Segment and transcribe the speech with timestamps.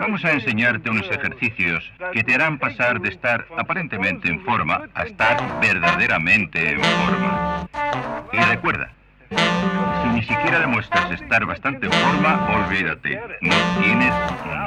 [0.00, 1.84] Vamos a enseñarte unos ejercicios
[2.14, 7.68] que te harán pasar de estar aparentemente en forma a estar verdaderamente en forma.
[8.32, 8.94] Y recuerda,
[9.28, 13.20] si ni siquiera demuestras estar bastante en forma, olvídate.
[13.42, 14.14] No tienes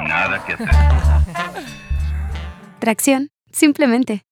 [0.06, 0.70] nada que hacer.
[2.78, 4.22] Tracción, simplemente.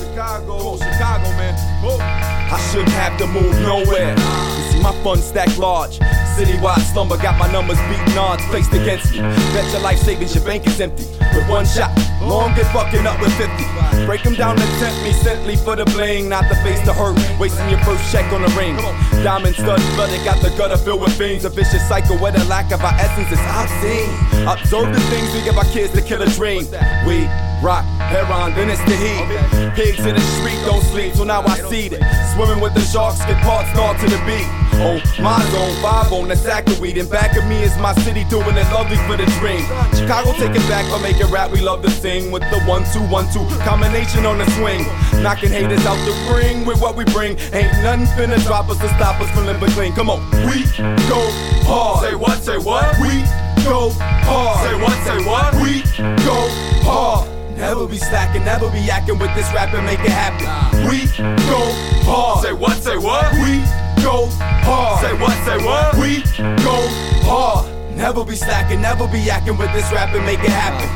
[0.00, 2.19] Chicago, Chicago, man.
[2.52, 4.14] I shouldn't have to move nowhere.
[4.18, 5.98] You see, my funds stack large.
[6.34, 9.18] Citywide slumber got my numbers beating odds placed against me.
[9.52, 11.04] Bet your life savings, your bank is empty.
[11.34, 14.06] With one shot, long and fucking up with 50.
[14.06, 17.14] Break them down and tempt me, simply for the bling, not the face to hurt.
[17.38, 18.74] Wasting your first check on the ring.
[19.22, 21.44] Diamond studs flooded, got the gutter filled with fiends.
[21.44, 24.10] A vicious cycle where the lack of our essence is obscene.
[24.48, 26.66] Observe the things we give our kids to kill a dream.
[27.06, 27.28] We
[27.62, 29.74] rock, heron, then it's the heat.
[29.74, 32.02] Pigs in the street don't sleep, so now I see it.
[32.34, 34.46] Swimming with the sharks, get parts start to the beat.
[34.82, 36.96] Oh, my zone, five on the sack of weed.
[36.96, 39.60] And back of me is my city doing it lovely for the dream.
[39.92, 42.30] Chicago take it back by making rap, we love to sing.
[42.30, 44.86] With the one, two, one, two combination on the swing.
[45.22, 47.36] Knocking haters out the ring with what we bring.
[47.52, 49.92] Ain't nothing finna drop us to stop us from living clean.
[49.92, 50.64] Come on, we
[51.08, 51.20] go
[51.68, 52.08] hard.
[52.08, 52.98] Say what, say what?
[53.00, 53.20] We
[53.64, 53.90] go
[54.24, 54.64] hard.
[54.64, 55.54] Say what, say what?
[55.60, 55.82] We
[56.24, 56.48] go
[56.88, 57.39] hard.
[57.60, 60.48] Never be slacking, never be acting with this rap and make it happen.
[60.88, 61.04] We
[61.44, 61.60] go
[62.08, 62.42] hard.
[62.42, 63.30] Say what, say what?
[63.34, 63.60] We
[64.02, 64.32] go
[64.64, 65.04] hard.
[65.04, 65.94] Say what, say what?
[66.00, 66.24] We
[66.64, 66.80] go
[67.28, 67.68] hard.
[67.94, 70.88] Never be slacking, never be acting with this rap and make it happen.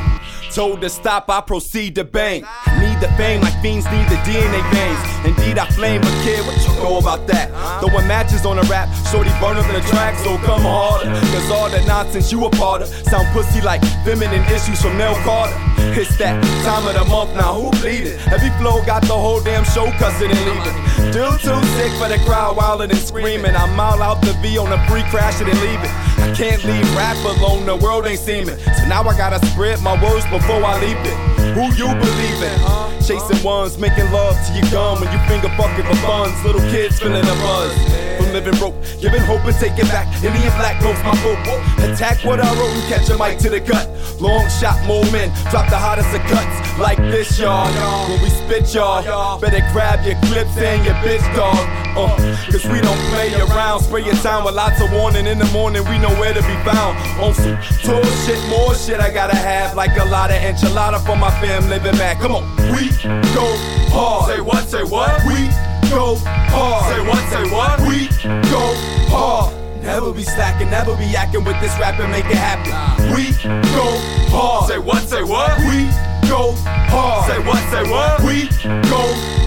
[0.55, 2.41] Told to stop, I proceed to bang.
[2.79, 5.37] Need the fame like fiends need the DNA veins.
[5.37, 7.53] Indeed, I flame a kid, what you know about that?
[7.79, 11.11] Throwing matches on a rap, shorty burn up in the track, so come harder.
[11.29, 15.13] Cause all the nonsense you a part of sound pussy like feminine issues from Nell
[15.21, 15.53] Carter.
[15.93, 18.17] It's that time of the month now, who bleeding?
[18.33, 20.75] Every flow got the whole damn show cussing and leaving.
[21.11, 23.55] Still too sick for the crowd wildin' and screaming.
[23.55, 25.91] I mile out the V on a free crashing and leaving.
[26.25, 28.57] I can't leave rap alone, the world ain't seeming.
[28.57, 31.17] So now I gotta spread my words before I leap it.
[31.53, 32.57] Who you believe in?
[33.05, 36.43] Chasing ones, making love to your gun when you finger fucking for funds.
[36.43, 38.04] Little kids feeling the buzz.
[38.35, 40.11] Living broke, giving hope and taking back.
[40.21, 41.39] Indian black knows my hope.
[41.79, 43.87] Attack what I wrote and catch a mic to the gut.
[44.19, 46.51] Long shot moment, drop the hottest of cuts.
[46.77, 47.63] Like this, y'all.
[48.11, 49.39] When we spit, y'all.
[49.39, 51.55] Better grab your clips and your bitch, dog.
[51.95, 52.11] Uh,
[52.51, 53.79] Cause we don't play around.
[53.79, 55.27] Spray your time with lots of warning.
[55.27, 56.99] In the morning, we know where to be found.
[57.23, 57.55] On some
[57.87, 59.77] tour shit, more shit I gotta have.
[59.77, 62.19] Like a lot of enchilada for my fam living back.
[62.19, 62.43] Come on,
[62.75, 62.91] we
[63.31, 63.47] go
[63.95, 64.35] hard.
[64.35, 65.23] Say what, say what?
[65.23, 65.47] We
[65.89, 66.15] go
[66.51, 66.93] hard.
[66.93, 67.79] Say what, say what?
[67.81, 68.07] We
[68.49, 68.63] go
[69.09, 69.53] hard.
[69.83, 72.73] Never be slacking, never be acting with this rap and make it happen.
[73.13, 73.31] We
[73.73, 73.87] go
[74.33, 74.69] hard.
[74.69, 75.57] Say what, say what?
[75.59, 75.85] We
[76.27, 76.53] go
[76.89, 77.29] hard.
[77.29, 78.21] Say what, say what?
[78.23, 78.49] We
[78.89, 79.03] go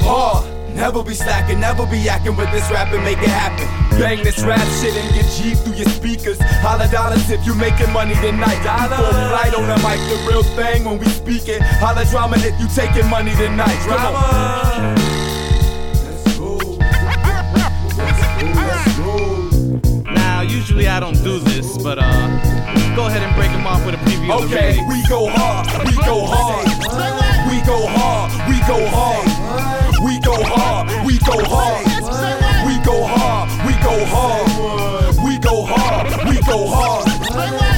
[0.06, 0.46] hard.
[0.74, 3.66] Never be slacking, never be acting with this rap and make it happen.
[3.98, 6.38] Bang this rap shit and get G through your speakers.
[6.62, 8.62] Holla dollars if you making money tonight.
[8.62, 11.60] Full flight on the mic, the real thing when we speak it.
[11.82, 13.82] Holla drama if you taking money tonight.
[13.82, 15.07] Drama.
[20.58, 22.26] Usually I don't do this, but uh,
[22.96, 25.66] go ahead and break them off with a preview of the Okay, we go hard,
[25.86, 26.66] we go hard,
[27.46, 29.46] we go hard, we go hard,
[30.02, 31.86] we go hard, we go hard,
[32.66, 37.06] we go hard, we go hard, we go hard, we go hard,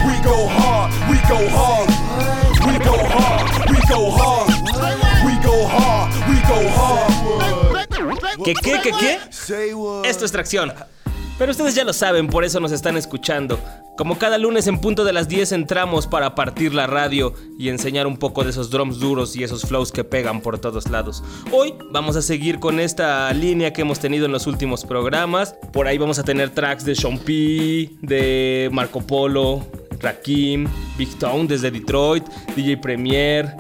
[0.09, 1.91] we go hard, we go hard,
[2.65, 4.49] we go hard, we go hard,
[5.27, 7.11] we go hard, we go hard.
[8.43, 9.75] ¿Qué, qué, qué, qué?
[9.75, 10.07] What?
[10.07, 10.73] Esto es tracción.
[11.41, 13.59] Pero ustedes ya lo saben, por eso nos están escuchando.
[13.97, 18.07] Como cada lunes en punto de las 10 entramos para partir la radio y enseñar
[18.07, 21.25] un poco de esos drums duros y esos flows que pegan por todos lados.
[21.51, 25.55] Hoy vamos a seguir con esta línea que hemos tenido en los últimos programas.
[25.73, 29.67] Por ahí vamos a tener tracks de Sean P, de Marco Polo,
[29.99, 30.69] Rakim,
[30.99, 32.25] Big Tone desde Detroit,
[32.55, 33.57] DJ Premier,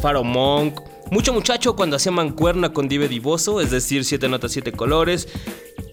[0.00, 0.80] Faro Monk.
[1.10, 5.28] Mucho muchacho cuando hacía mancuerna con Dive Divoso, es decir, 7 notas, 7 colores.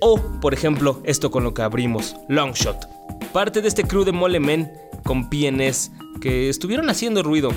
[0.04, 2.90] O, por ejemplo, esto con lo que abrimos, Longshot.
[3.32, 4.74] Parte de este crew de Mole Men
[5.04, 7.52] con PNS que estuvieron haciendo ruido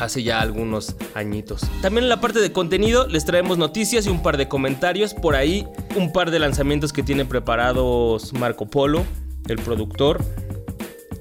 [0.00, 1.60] hace ya algunos añitos.
[1.82, 5.12] También en la parte de contenido les traemos noticias y un par de comentarios.
[5.12, 9.04] Por ahí un par de lanzamientos que tiene preparados Marco Polo,
[9.46, 10.24] el productor.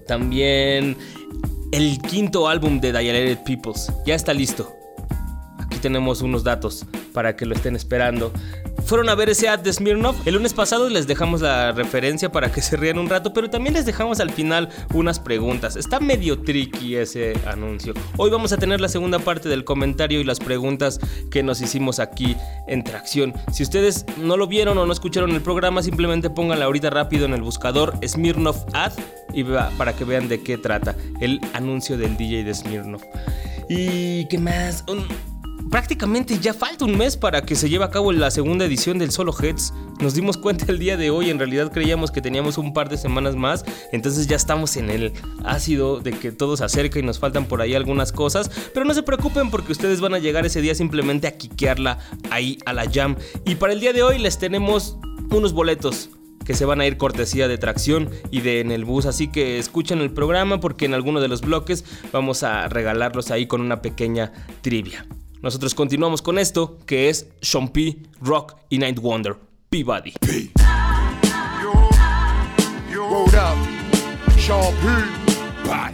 [0.07, 0.95] También
[1.74, 3.92] el quinto álbum de Dilated Peoples.
[4.06, 4.76] Ya está listo.
[5.77, 8.33] Aquí tenemos unos datos para que lo estén esperando.
[8.88, 10.15] fueron a ver ese ad de Smirnov.
[10.25, 13.75] El lunes pasado les dejamos la referencia para que se rían un rato, pero también
[13.75, 15.75] les dejamos al final unas preguntas.
[15.75, 17.94] Está medio tricky ese anuncio.
[18.18, 22.00] Hoy vamos a tener la segunda parte del comentario y las preguntas que nos hicimos
[22.00, 22.35] aquí
[22.68, 23.35] en Tracción.
[23.53, 27.35] Si ustedes no lo vieron o no escucharon el programa, simplemente pónganla ahorita rápido en
[27.35, 28.94] el buscador Smirnov Ad
[29.31, 33.01] y para que vean de qué trata el anuncio del DJ de Smirnov.
[33.69, 34.83] ¿Y qué más?
[35.69, 39.12] Prácticamente ya falta un mes para que se lleve a cabo la segunda edición del
[39.12, 39.74] Solo Heads.
[40.00, 42.98] Nos dimos cuenta el día de hoy, en realidad creíamos que teníamos un par de
[42.98, 47.19] semanas más, entonces ya estamos en el ácido de que todo se acerca y nos
[47.19, 50.62] faltan por ahí algunas cosas, pero no se preocupen porque ustedes van a llegar ese
[50.62, 52.00] día simplemente a quiquearla
[52.30, 53.16] ahí a la jam.
[53.46, 54.98] Y para el día de hoy les tenemos
[55.30, 56.10] unos boletos
[56.46, 59.06] que se van a ir cortesía de tracción y de en el bus.
[59.06, 63.48] Así que escuchen el programa porque en alguno de los bloques vamos a regalarlos ahí
[63.48, 64.31] con una pequeña
[64.62, 65.06] trivia.
[65.42, 69.38] Nosotros continuamos con esto, que es Sean P, Rock y Night Wonder,
[69.69, 70.13] Peabody.
[70.19, 70.51] P.
[73.10, 73.57] Word up,
[74.38, 74.88] Sean P.
[75.63, 75.94] Body.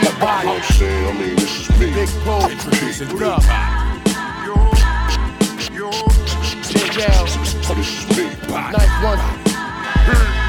[0.00, 0.48] Peabody.
[0.48, 1.86] I'm saying, I mean, this is me.
[1.92, 2.50] Big Paul.
[2.50, 3.46] Introducing Peabody.
[6.92, 7.76] JL.
[7.76, 8.24] This is me.
[8.52, 9.22] Night Wonder.
[9.22, 10.41] Uh-huh.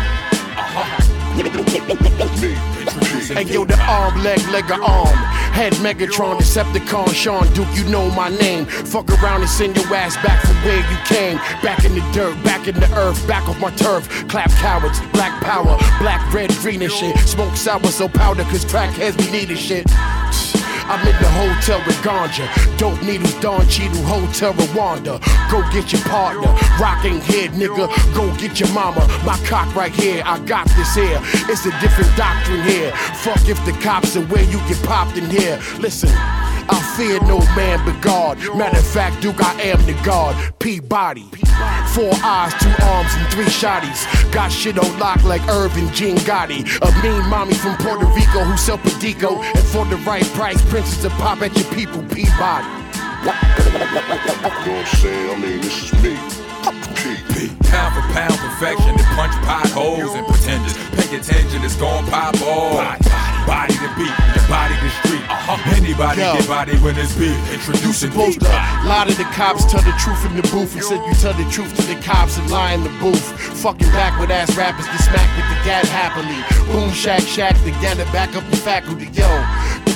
[3.34, 5.18] Hey yo, the arm, leg, leg, or arm.
[5.54, 8.66] Head Megatron, Decepticon, Sean Duke, you know my name.
[8.66, 11.38] Fuck around and send your ass back from where you came.
[11.64, 14.08] Back in the dirt, back in the earth, back off my turf.
[14.28, 17.18] Clap cowards, black power, black, red, green and shit.
[17.20, 19.90] Smoke sour so powder, cause crackheads be needing shit.
[20.86, 22.48] I'm in the hotel with ganja.
[22.78, 25.20] Dope needles, Don Cheadle, Hotel Rwanda.
[25.50, 26.52] Go get your partner.
[26.80, 27.88] Rocking head, nigga.
[28.14, 29.08] Go get your mama.
[29.26, 30.24] My cock right here.
[30.26, 31.20] I got this here.
[31.50, 32.92] It's a different doctrine here.
[33.24, 35.60] Fuck if the cops are where you get popped in here.
[35.80, 36.12] Listen.
[36.70, 38.38] I fear no man but God.
[38.56, 40.36] Matter of fact, Duke, I am the God.
[40.60, 41.30] Peabody.
[41.94, 44.02] Four eyes, two arms, and three shotties.
[44.32, 46.62] Got shit on lock like Irvin Jean Gotti.
[46.82, 49.42] A mean mommy from Puerto Rico who sell Pedico.
[49.44, 52.68] And for the right price, princess to pop at your people, Peabody.
[53.24, 53.86] You know
[54.44, 55.30] what I'm saying?
[55.30, 56.44] I mean, this is me.
[57.04, 57.50] P.
[57.70, 60.78] Pound for pound perfection to punch potholes and pretenders.
[60.96, 63.23] Pay attention, it's gon' pop off.
[63.46, 65.24] Body to beat, your body to street.
[65.28, 65.76] Uh-huh.
[65.76, 66.34] Anybody Yo.
[66.34, 67.36] get body when it's beat.
[67.52, 68.48] Introducing supposed to
[68.88, 70.72] lie to the cops, tell the truth in the booth.
[70.84, 73.24] Said you tell the truth to the cops and lie in the booth.
[73.60, 76.40] Fucking back with ass rappers to smack with the gat happily.
[76.72, 79.08] Boom shack shack together, back up the faculty.
[79.12, 79.28] Yo,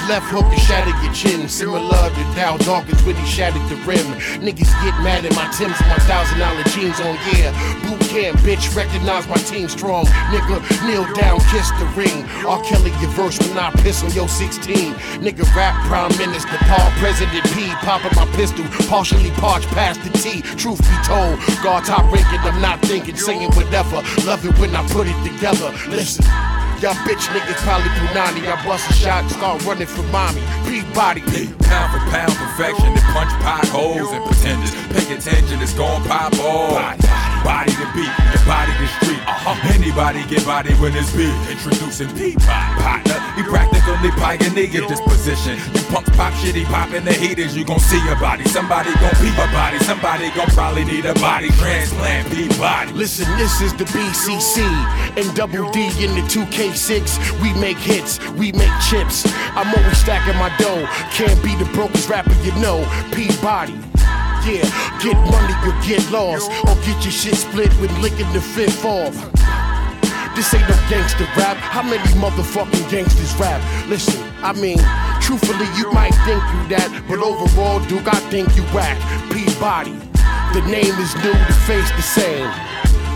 [0.07, 1.47] left hook and shattered your chin.
[1.47, 4.07] Similar to Dow Dawkins when he shattered the rim.
[4.39, 7.51] Niggas get mad at my Timbs my thousand dollar jeans on, yeah.
[7.83, 10.05] Boot camp, bitch, recognize my team strong.
[10.31, 12.23] Nigga, kneel down, kiss the ring.
[12.45, 12.61] R.
[12.63, 14.93] Kelly, your verse when I piss on your 16.
[15.19, 17.67] Nigga, rap prime minister, Paul President P.
[17.83, 20.41] Popping my pistol, partially parched past the T.
[20.55, 24.03] Truth be told, God top ranking, I'm not thinking, saying whatever.
[24.25, 25.71] Love it when I put it together.
[25.89, 26.25] Listen.
[26.81, 28.45] Y'all bitch niggas probably punani.
[28.45, 30.41] I bust a shot start running for mommy.
[30.69, 31.21] Peabody.
[31.21, 34.71] Pound for pound perfection and punch potholes and pretenders.
[34.93, 37.26] Pay attention, it's gon' pop off.
[37.43, 39.21] Body to beat, your body to street.
[39.27, 39.73] Uh-huh.
[39.73, 41.33] Anybody get body when it's beat.
[41.49, 42.45] Introducing Peabody.
[42.81, 45.57] Partner, he practically pioneer your disposition.
[45.73, 47.55] You punks pop shit, he pop in the heaters.
[47.55, 48.43] You gon' see a body.
[48.45, 49.79] Somebody gon' be a body.
[49.79, 52.27] Somebody gon' probably need a body transplant.
[52.29, 52.91] Peabody.
[52.93, 54.63] Listen, this is the BCC
[55.17, 59.25] and Double D in the 2K 6 we make hits, we make chips.
[59.55, 60.85] I'm always stacking my dough.
[61.11, 62.85] Can't be the brokest rapper you know.
[63.11, 63.77] Peabody.
[64.47, 64.63] Yeah,
[65.03, 66.49] get money or get lost.
[66.63, 69.13] Or get your shit split when licking the fifth off.
[70.35, 71.57] This ain't no gangster rap.
[71.57, 73.59] How many motherfucking gangsters rap?
[73.89, 74.77] Listen, I mean,
[75.19, 78.95] truthfully, you might think you that, but overall, Duke, I think you whack.
[79.33, 79.91] Peabody.
[80.53, 82.49] The name is new, the face the same.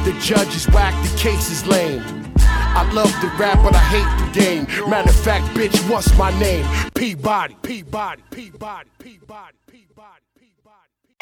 [0.04, 2.04] The judge is whack, the case is lame.
[2.40, 4.90] I love the rap, but I hate the game.
[4.90, 6.66] Matter of fact, bitch, what's my name?
[6.94, 9.61] Peabody, Peabody, Peabody, Peabody.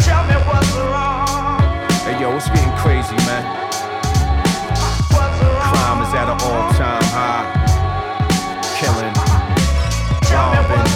[0.09, 1.61] Tell me what's wrong.
[2.01, 3.45] Hey yo, it's getting crazy, man.
[5.69, 7.45] Crime is at an all-time high.
[8.79, 9.13] Killing,
[10.33, 10.87] robbing,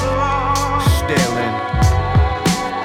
[0.98, 1.56] stealing.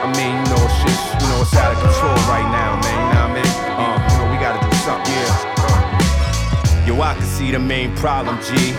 [0.05, 2.93] I mean, you know, it's just, you know, it's out of control right now, man.
[2.93, 3.53] You know what I mean?
[3.81, 5.17] Uh, you know, we gotta do something.
[5.17, 6.87] Yeah.
[6.87, 8.73] Yo, I can see the main problem, G.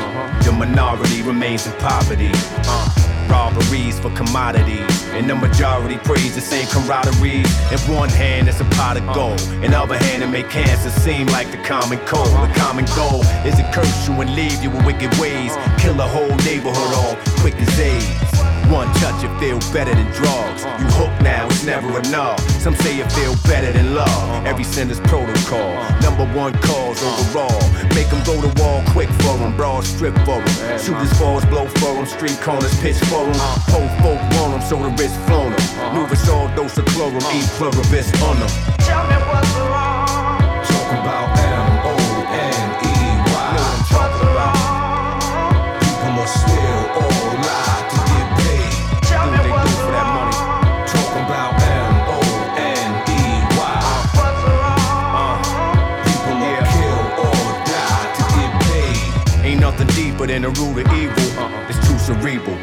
[0.46, 2.32] The minority remains in poverty.
[2.68, 2.90] Uh,
[3.30, 5.04] robberies for commodities.
[5.14, 7.46] And the majority praise the same camaraderie.
[7.72, 9.40] In one hand, it's a pot of gold.
[9.64, 12.28] In the other hand, it make cancer seem like the common cold.
[12.28, 15.56] The common goal is to curse you and leave you with wicked ways.
[15.78, 18.49] Kill a whole neighborhood all quick as AIDS.
[18.70, 20.62] One touch, it feel better than drugs.
[20.78, 22.40] You hooked now, it's never enough.
[22.62, 24.46] Some say it feel better than love.
[24.46, 25.74] Every sin protocol.
[26.02, 27.62] Number one cause overall.
[27.96, 29.58] Make them go to wall quick for them.
[29.58, 30.80] Broad strip for them.
[30.80, 32.06] Shooters balls blow for them.
[32.06, 33.34] Street corners pitch for them.
[33.74, 35.96] Whole folk want them, so the wrist flown them.
[35.96, 37.26] Move us all dose of chlorum.
[37.34, 38.50] Eat pluribus on them.
[38.86, 40.40] Tell me what's wrong.
[40.64, 41.49] Talk about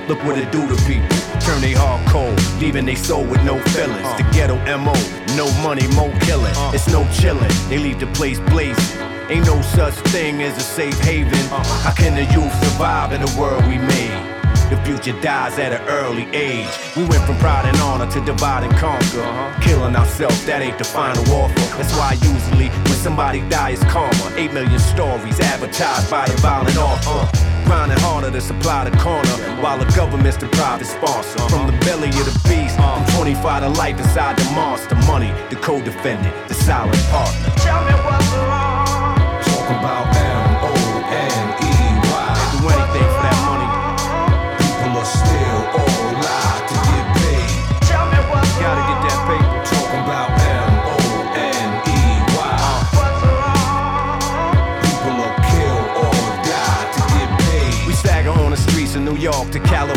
[0.09, 1.09] Look what it do to people.
[1.41, 4.07] Turn they heart cold, leaving they soul with no feelings.
[4.17, 4.95] The ghetto MO,
[5.35, 6.55] no money, more killing.
[6.55, 6.71] Uh.
[6.75, 7.51] It's no chilling.
[7.69, 9.01] They leave the place blazing.
[9.29, 11.35] Ain't no such thing as a safe haven.
[11.51, 11.65] Uh.
[11.83, 14.37] How can the youth survive in the world we made?
[14.71, 16.71] The future dies at an early age.
[16.97, 19.23] We went from pride and honor to divide and conquer.
[19.23, 19.61] Uh-huh.
[19.61, 21.55] Killing ourselves, that ain't the final offer.
[21.79, 24.37] That's why usually when somebody dies, it's karma.
[24.37, 27.27] Eight million stories advertised by a violent author.
[27.27, 27.46] Uh.
[27.67, 31.41] Grinding harder to supply the corner while the government's the private sponsor.
[31.49, 34.95] From the belly of the beast, from 25 to life inside the monster.
[35.07, 37.51] Money, the co-defendant, the silent partner.
[37.57, 39.43] Tell me what's wrong.
[39.43, 40.26] Talk about M-O-N-E-Y.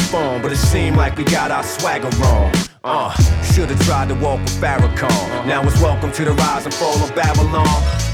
[0.10, 2.52] California, but it seemed like we got our swagger wrong.
[2.84, 3.12] Uh,
[3.54, 5.46] should've tried to walk with Farrakhan.
[5.46, 7.68] Now it's welcome to the rise and fall of Babylon.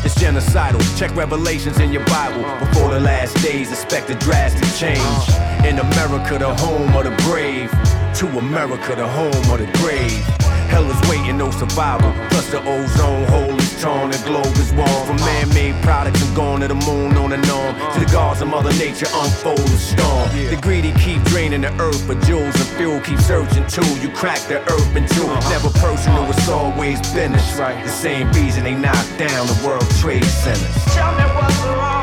[0.04, 0.82] It's genocidal.
[0.98, 2.44] Check revelations in your Bible.
[2.60, 5.24] Before the last days, expect a drastic change.
[5.66, 7.72] In America, the home of the brave.
[8.20, 10.24] To America, the home of the grave.
[10.68, 12.12] Hell is waiting, no survival.
[12.30, 15.06] Plus the ozone hole is torn, the globe is warm.
[15.06, 17.94] From man-made products and going to the moon on and on.
[17.94, 20.30] To the gods of Mother Nature unfold a storm.
[20.50, 23.88] The greedy keep draining the earth, but jewels and fuel keep searching too.
[24.00, 25.26] You crack the earth in two.
[25.26, 25.50] Uh-huh.
[25.50, 27.58] Never personal, it's always business.
[27.58, 30.86] The same reason they knocked down the World Trade Centers.
[30.94, 31.95] Tell me what's wrong.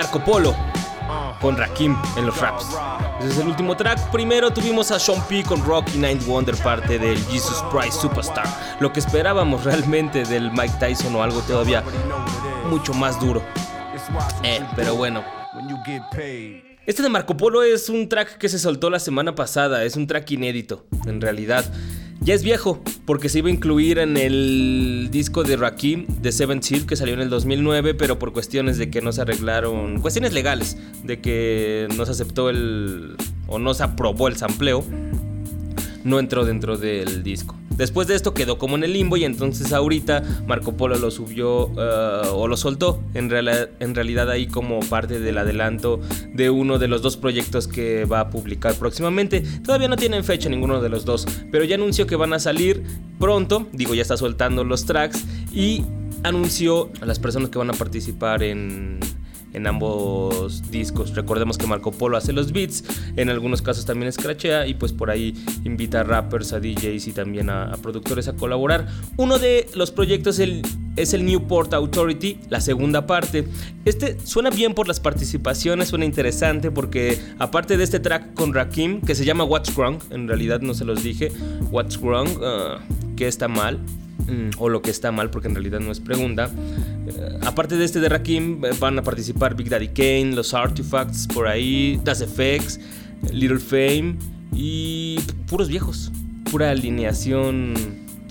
[0.00, 0.56] Marco Polo
[1.42, 2.64] con Rakim en los raps.
[3.18, 4.10] Ese es el último track.
[4.10, 8.46] Primero tuvimos a Sean P con Rocky Night Wonder, parte del Jesus Christ Superstar.
[8.80, 11.84] Lo que esperábamos realmente del Mike Tyson o algo todavía
[12.70, 13.42] mucho más duro.
[14.42, 15.22] Eh, pero bueno.
[16.86, 20.06] Este de Marco Polo es un track que se soltó la semana pasada, es un
[20.06, 21.70] track inédito, en realidad.
[22.22, 26.62] Ya es viejo, porque se iba a incluir en el disco de Rakim, de Seven
[26.62, 30.34] Seal, que salió en el 2009, pero por cuestiones de que no se arreglaron, cuestiones
[30.34, 34.84] legales, de que no se aceptó el, o no se aprobó el sampleo,
[36.04, 37.59] no entró dentro del disco.
[37.80, 41.70] Después de esto quedó como en el limbo y entonces ahorita Marco Polo lo subió
[41.78, 45.98] eh, o lo soltó en, reala- en realidad ahí como parte del adelanto
[46.34, 49.40] de uno de los dos proyectos que va a publicar próximamente.
[49.64, 52.82] Todavía no tienen fecha ninguno de los dos, pero ya anunció que van a salir
[53.18, 55.82] pronto, digo ya está soltando los tracks y
[56.22, 59.00] anunció a las personas que van a participar en
[59.52, 61.14] en ambos discos.
[61.14, 62.84] Recordemos que Marco Polo hace los beats,
[63.16, 67.12] en algunos casos también scratchea y pues por ahí invita a rappers, a DJs y
[67.12, 68.86] también a, productores a colaborar.
[69.16, 73.46] Uno de los proyectos es el Newport Authority, la segunda parte.
[73.84, 79.00] Este suena bien por las participaciones, suena interesante porque aparte de este track con Rakim,
[79.00, 81.32] que se llama What's Wrong, en realidad no se los dije,
[81.70, 82.78] What's Wrong, ah,
[83.16, 83.78] ¿qué está mal?
[84.58, 86.50] O lo que está mal, porque en realidad no es pregunta.
[87.06, 91.46] Eh, aparte de este de Rakim, van a participar Big Daddy Kane, los Artifacts por
[91.46, 92.80] ahí, Das FX,
[93.32, 94.16] Little Fame
[94.54, 96.12] y puros viejos.
[96.50, 97.74] Pura alineación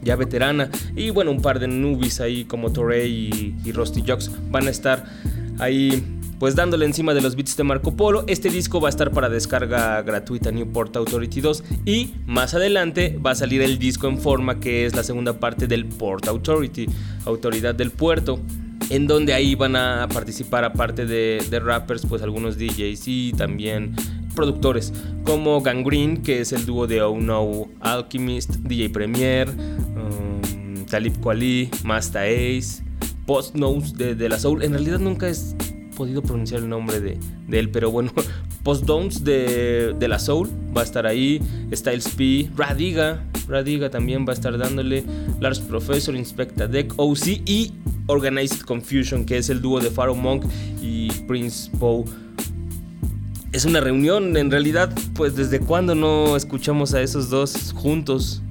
[0.03, 0.69] ya veterana.
[0.95, 4.69] Y bueno, un par de newbies ahí como Torrey y, y Rusty Jocks van a
[4.69, 5.05] estar
[5.59, 8.23] ahí pues dándole encima de los beats de Marco Polo.
[8.27, 13.31] Este disco va a estar para descarga gratuita Newport Authority 2 y más adelante va
[13.31, 16.87] a salir el disco en forma que es la segunda parte del Port Authority,
[17.25, 18.39] Autoridad del Puerto.
[18.89, 23.93] En donde ahí van a participar aparte de, rappers, pues algunos DJs y también
[24.33, 24.93] productores
[25.25, 31.69] como Gangrene, que es el dúo de Oh No Alchemist, DJ Premier, um, Talib Kweli,
[31.83, 32.81] Masta Ace,
[33.27, 34.63] Post Notes de, de la Soul.
[34.63, 35.33] En realidad nunca he
[35.99, 37.19] podido pronunciar el nombre de,
[37.51, 38.13] él, pero bueno,
[38.63, 41.41] Post Downs de, de la Soul va a estar ahí.
[41.73, 45.03] Styles P, Radiga, Radiga también va a estar dándole.
[45.41, 47.73] Lars Professor, Inspecta Deck, OC y
[48.07, 50.45] Organized Confusion, que es el dúo de Pharaoh Monk
[50.81, 52.05] y Prince Poe.
[53.51, 58.41] Es una reunión, en realidad, pues desde cuándo no escuchamos a esos dos juntos.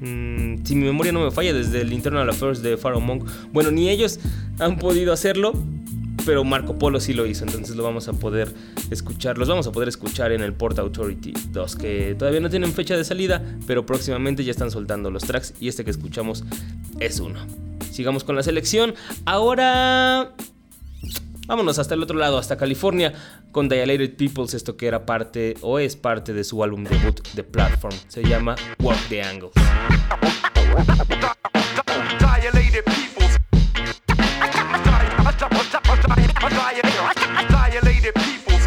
[0.00, 3.28] Mm, si mi memoria no me falla, desde el Internal Affairs de Pharaoh Monk.
[3.52, 4.20] Bueno, ni ellos
[4.58, 5.52] han podido hacerlo,
[6.28, 8.52] pero Marco Polo sí lo hizo, entonces lo vamos a poder
[8.90, 9.38] escuchar.
[9.38, 12.98] Los vamos a poder escuchar en el Port Authority 2, que todavía no tienen fecha
[12.98, 16.44] de salida, pero próximamente ya están soltando los tracks y este que escuchamos
[17.00, 17.40] es uno.
[17.90, 18.94] Sigamos con la selección.
[19.24, 20.34] Ahora
[21.46, 23.14] Vámonos hasta el otro lado, hasta California,
[23.50, 27.42] con Dilated Peoples, esto que era parte o es parte de su álbum debut The
[27.42, 27.96] Platform.
[28.08, 29.54] Se llama Walk the Angles.
[32.20, 33.07] Dilated peoples.
[36.38, 38.66] Dilated peoples.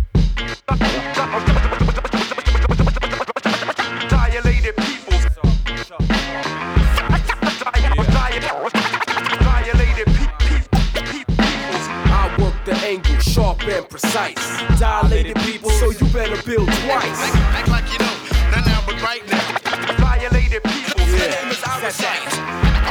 [4.10, 5.24] Dilated peoples.
[12.04, 14.36] I work the angle, sharp and precise.
[14.78, 17.22] Dilated people, so you better build twice.
[17.56, 18.16] Act like you know,
[18.52, 19.96] not now, but right now.
[19.98, 22.31] Violated peoples.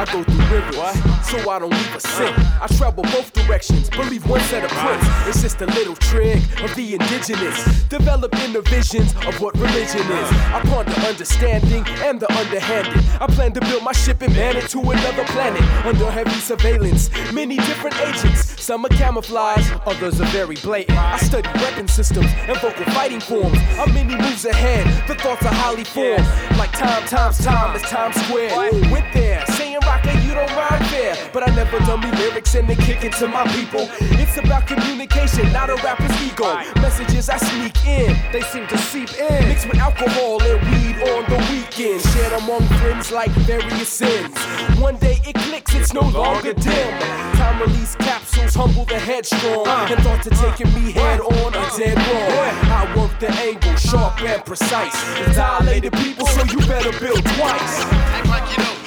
[0.01, 2.35] I go through rivers, so I don't leave a scent.
[2.59, 5.05] I travel both directions, believe one set of prints.
[5.27, 7.83] It's just a little trick of the indigenous.
[7.83, 10.29] Develop inner visions of what religion is.
[10.49, 12.97] I ponder understanding and the underhanded.
[13.21, 17.11] I plan to build my ship and man it to another planet under heavy surveillance.
[17.31, 20.97] Many different agents, some are camouflage, others are very blatant.
[20.97, 23.59] I study weapon systems and vocal fighting forms.
[23.77, 26.25] I'm many moves ahead, the thoughts are highly formed.
[26.57, 28.71] Like time times time is Times Square.
[28.91, 31.15] Went there, saying rocket, you don't rhyme fair.
[31.33, 33.89] But I never dummy lyrics and they kick it to my people.
[34.21, 36.49] It's about communication, not a rapper's ego.
[36.81, 39.47] Messages I sneak in, they seem to seep in.
[39.49, 42.01] Mixed with alcohol and weed on the weekend.
[42.11, 44.35] Shared among friends like various sins.
[44.79, 46.91] One day it clicks, it's no longer dim.
[47.39, 49.67] Time release capsules humble the headstrong.
[49.67, 49.87] Uh.
[49.91, 50.99] And thoughts are taking me uh.
[50.99, 51.77] head on a uh.
[51.77, 52.51] dead wrong.
[52.79, 54.95] I work the angle, sharp and precise.
[55.35, 57.75] Dilated people, so you better build twice.
[58.17, 58.80] Act like you know, not now, but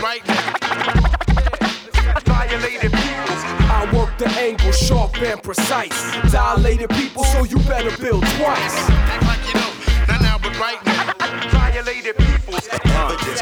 [0.00, 0.54] right now.
[2.24, 3.42] Violated peoples.
[3.70, 5.98] I work the angle, sharp and precise.
[6.32, 8.90] Dilated people, so you better build twice.
[8.90, 9.72] Act like you know,
[10.08, 11.12] not now, but right now.
[11.50, 12.66] Violated peoples.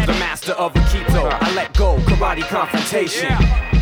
[0.06, 3.30] The master of Aikido, I let go, karate confrontation.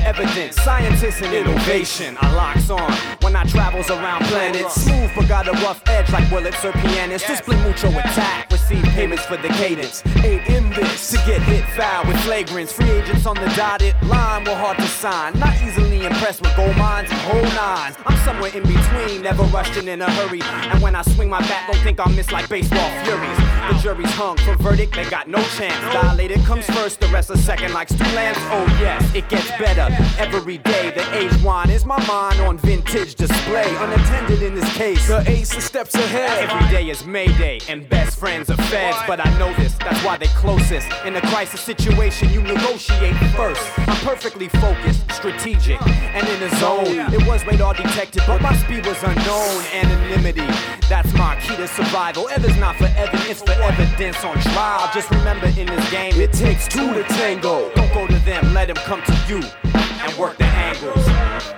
[0.04, 2.16] Evidence, scientists and innovation.
[2.20, 4.74] I locks on when I travels around planets.
[4.82, 7.26] Smooth but got a rough edge like Willits or pianists.
[7.26, 10.04] Display mucho attack, receive payments for the cadence.
[10.18, 12.72] Ain't in this to get hit foul with flagrants.
[12.72, 15.36] Free agents on the dotted line were hard to sign.
[15.40, 17.96] Not easily impressed with gold mines and whole nines.
[18.06, 20.42] I'm somewhere in between, never rushing in a hurry.
[20.42, 23.38] And when I swing my bat, don't think I'll miss like baseball furies.
[23.38, 25.80] The jury's hung for verdict, they got no chance.
[25.92, 28.38] Dilated comes first, the rest a second like Stu Lance.
[28.50, 29.86] Oh yes, it gets better
[30.18, 30.90] every day.
[30.90, 33.68] The age wine is my mind on vintage display.
[33.78, 35.06] Unattended in this case.
[35.06, 36.50] The ace is steps ahead.
[36.50, 38.96] Every day is Mayday, and best friends are feds.
[39.06, 40.88] But I know this, that's why they're closest.
[41.04, 43.62] In a crisis situation, you negotiate first.
[43.78, 47.12] I'm perfectly focused, strategic, and in the zone.
[47.14, 49.64] It was radar detected, but my speed was unknown.
[49.72, 50.46] Anonymity,
[50.88, 52.28] that's my key to survival.
[52.30, 54.90] Ever's not for evidence, for evidence on trial.
[54.92, 57.70] Just remember in this game, It takes two to tango.
[57.74, 59.40] don't go to them, let them come to you
[59.72, 61.04] and work the angles.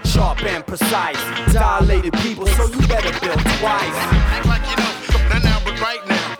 [0.08, 1.18] Sharp and precise,
[1.52, 3.98] dilated people, so you better build twice.
[4.34, 6.36] Act like you know, not now, but right now.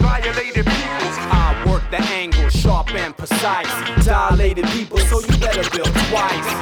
[0.00, 1.16] Violated peoples.
[1.32, 4.04] I work the angle, sharp and precise.
[4.04, 6.59] Dilated people, so you better build twice.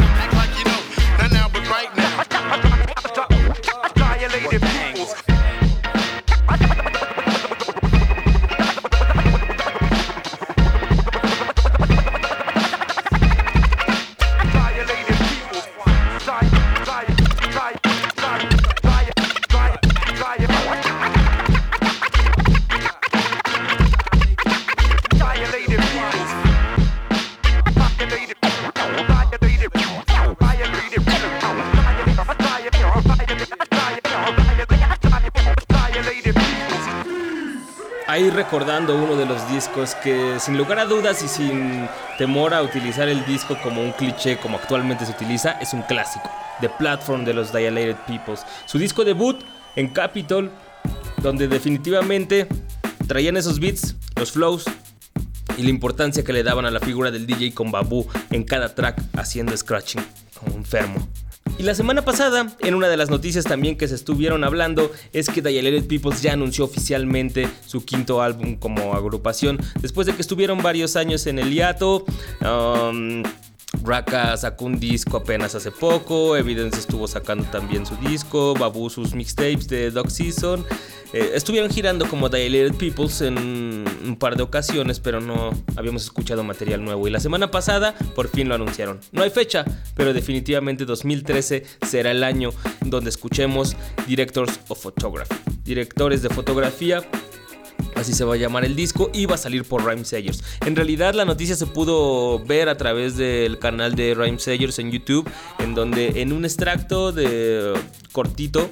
[38.48, 43.06] Recordando uno de los discos que sin lugar a dudas y sin temor a utilizar
[43.06, 46.30] el disco como un cliché como actualmente se utiliza, es un clásico.
[46.62, 48.46] The Platform de los Dilated Peoples.
[48.64, 49.38] Su disco debut
[49.76, 50.50] en Capitol,
[51.18, 52.48] donde definitivamente
[53.06, 54.64] traían esos beats, los flows,
[55.58, 58.74] y la importancia que le daban a la figura del DJ con Babu en cada
[58.74, 60.00] track haciendo scratching
[60.40, 61.06] como enfermo.
[61.58, 65.28] Y la semana pasada, en una de las noticias también que se estuvieron hablando, es
[65.28, 70.62] que Dilated Peoples ya anunció oficialmente su quinto álbum como agrupación, después de que estuvieron
[70.62, 72.04] varios años en el hiato.
[72.42, 73.24] um,
[73.82, 79.14] Raka sacó un disco apenas hace poco, Evidence estuvo sacando también su disco, Babu sus
[79.14, 80.64] mixtapes de Dog Season.
[81.12, 86.44] Eh, estuvieron girando como Dilated Peoples en un par de ocasiones, pero no habíamos escuchado
[86.44, 87.06] material nuevo.
[87.06, 89.00] Y la semana pasada por fin lo anunciaron.
[89.12, 92.50] No hay fecha, pero definitivamente 2013 será el año
[92.84, 93.76] donde escuchemos
[94.06, 95.34] Directors of Photography.
[95.64, 97.02] Directores de fotografía
[97.98, 100.44] Así se va a llamar el disco y va a salir por Rhyme Sayers.
[100.64, 104.92] En realidad la noticia se pudo ver a través del canal de Rhyme Sayers en
[104.92, 107.74] YouTube, en donde en un extracto de
[108.12, 108.70] cortito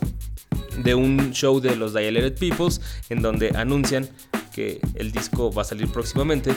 [0.79, 4.09] de un show de los Dilated Peoples, en donde anuncian
[4.55, 6.55] que el disco va a salir próximamente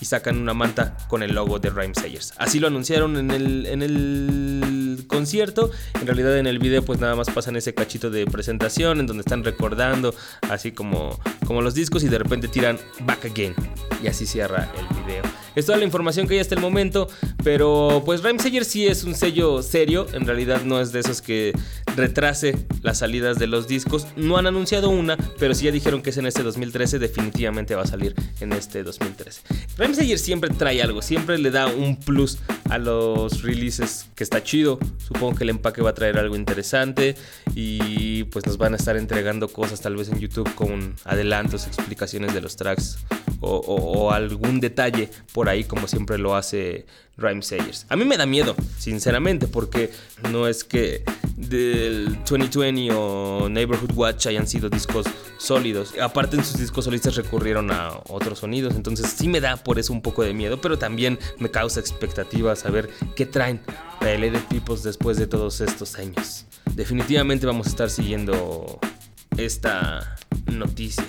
[0.00, 2.32] y sacan una manta con el logo de Rhyme Sayers.
[2.38, 4.57] Así lo anunciaron en el, en el
[5.06, 5.70] concierto.
[6.00, 9.20] En realidad en el video pues nada más pasan ese cachito de presentación en donde
[9.22, 10.14] están recordando
[10.50, 13.54] así como, como los discos y de repente tiran Back Again.
[14.02, 15.47] Y así cierra el video.
[15.58, 17.08] Es toda la información que hay hasta el momento,
[17.42, 21.20] pero pues Rhyme Sayers sí es un sello serio, en realidad no es de esos
[21.20, 21.52] que
[21.96, 24.06] retrase las salidas de los discos.
[24.16, 27.82] No han anunciado una, pero si ya dijeron que es en este 2013, definitivamente va
[27.82, 29.40] a salir en este 2013.
[29.76, 32.38] Rhyme Sayers siempre trae algo, siempre le da un plus
[32.70, 34.78] a los releases que está chido.
[34.98, 37.16] Supongo que el empaque va a traer algo interesante
[37.54, 42.32] y pues nos van a estar entregando cosas tal vez en YouTube con adelantos, explicaciones
[42.34, 42.98] de los tracks
[43.40, 47.86] o, o- o algún detalle por ahí como siempre lo hace Rhyme Sayers.
[47.88, 49.90] A mí me da miedo, sinceramente, porque
[50.30, 51.04] no es que
[51.36, 55.06] del 2020 o Neighborhood Watch hayan sido discos
[55.38, 55.94] sólidos.
[56.00, 59.92] Aparte en sus discos solistas recurrieron a otros sonidos, entonces sí me da por eso
[59.92, 63.60] un poco de miedo, pero también me causa expectativa saber qué traen
[64.00, 66.46] Dilated Peoples después de todos estos años.
[66.74, 68.78] Definitivamente vamos a estar siguiendo
[69.36, 71.06] esta noticia.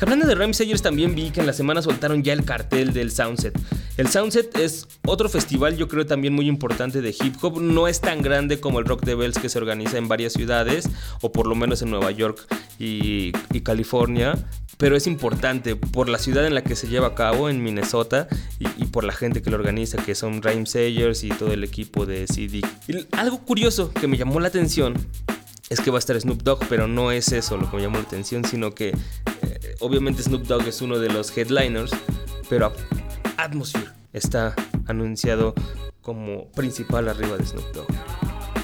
[0.00, 3.10] Hablando de Rhyme Sayers también vi que en la semana soltaron ya el cartel del
[3.10, 3.58] Soundset.
[3.96, 7.60] El Soundset es otro festival yo creo también muy importante de hip hop.
[7.60, 10.88] No es tan grande como el Rock the Bells que se organiza en varias ciudades,
[11.20, 12.46] o por lo menos en Nueva York
[12.78, 14.36] y, California.
[14.76, 18.28] Pero es importante por la ciudad en la que se lleva a cabo, en Minnesota,
[18.58, 22.04] y, por la gente que lo organiza, que son Rhyme Sayers y todo el equipo
[22.04, 22.60] de CD.
[23.12, 24.94] Algo curioso que me llamó la atención
[25.70, 27.96] es que va a estar Snoop Dogg, pero no es eso lo que me llamó
[27.98, 31.92] la atención, sino que eh, obviamente Snoop Dogg es uno de los headliners,
[32.48, 32.72] pero
[33.36, 34.54] Atmosphere está
[34.86, 35.54] anunciado
[36.00, 37.86] como principal arriba de Snoop Dogg.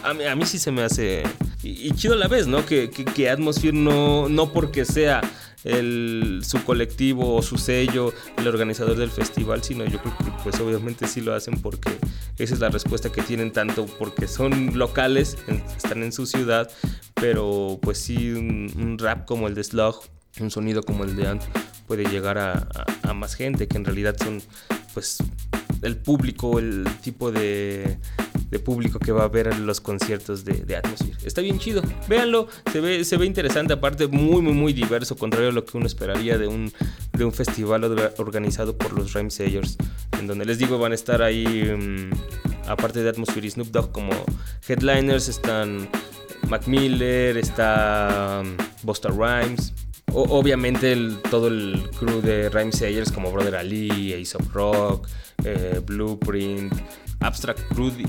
[0.02, 1.22] A mí, sí se me hace...
[1.62, 2.64] Y, chido a la vez, ¿no?
[2.64, 5.20] Que, que, Atmosphere no, no porque sea
[5.64, 10.58] el, su colectivo o su sello, el organizador del festival, sino yo creo que pues
[10.60, 11.90] obviamente sí lo hacen porque
[12.38, 15.36] esa es la respuesta que tienen tanto porque son locales,
[15.76, 16.70] están en su ciudad,
[17.14, 20.02] pero pues sí un, un rap como el de Slug,
[20.38, 21.42] un sonido como el de Ant
[21.86, 22.68] puede llegar a,
[23.14, 24.40] más gente que en realidad son
[24.94, 25.18] pues
[25.82, 27.98] el público, el tipo de,
[28.50, 31.16] de público que va a ver los conciertos de, Atmosphere.
[31.24, 35.48] Está bien chido, véanlo, se ve, se ve interesante, aparte muy, muy, muy diverso, contrario
[35.48, 36.72] a lo que uno esperaría de un,
[37.12, 39.76] de un festival orga- organizado por los Rhyme Sayers,
[40.18, 42.10] en donde les digo van a estar ahí, mm,
[42.68, 44.12] aparte de Atmosphere y Snoop Dogg como
[44.68, 45.88] headliners, están
[46.48, 49.72] Mac Miller, está mm, Busta Rhymes,
[50.12, 50.96] obviamente
[51.30, 55.08] todo el crew de Rhyme Sayers como Brother Ali, Ace of Rock,
[55.44, 56.72] eh, Blueprint,
[57.20, 58.06] Abstract Rudy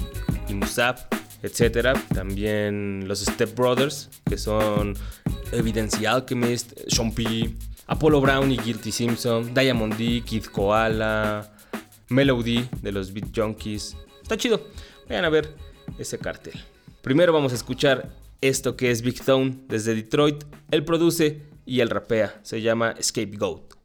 [0.48, 0.98] y Musab,
[1.44, 1.98] etc.
[2.14, 4.96] También los Step Brothers, que son
[5.52, 7.54] Evidence Alchemist, Sean P,
[7.88, 11.52] Apollo Brown y Guilty Simpson, Diamond D, Kid Koala,
[12.10, 13.96] Melody de los Beat Junkies.
[14.22, 14.62] Está chido,
[15.08, 15.56] vayan a ver
[15.98, 16.54] ese cartel.
[17.02, 18.12] Primero vamos a escuchar
[18.42, 20.44] esto que es Big Tone desde Detroit.
[20.72, 22.40] Él produce y él rapea.
[22.44, 23.81] Se llama Scapegoat.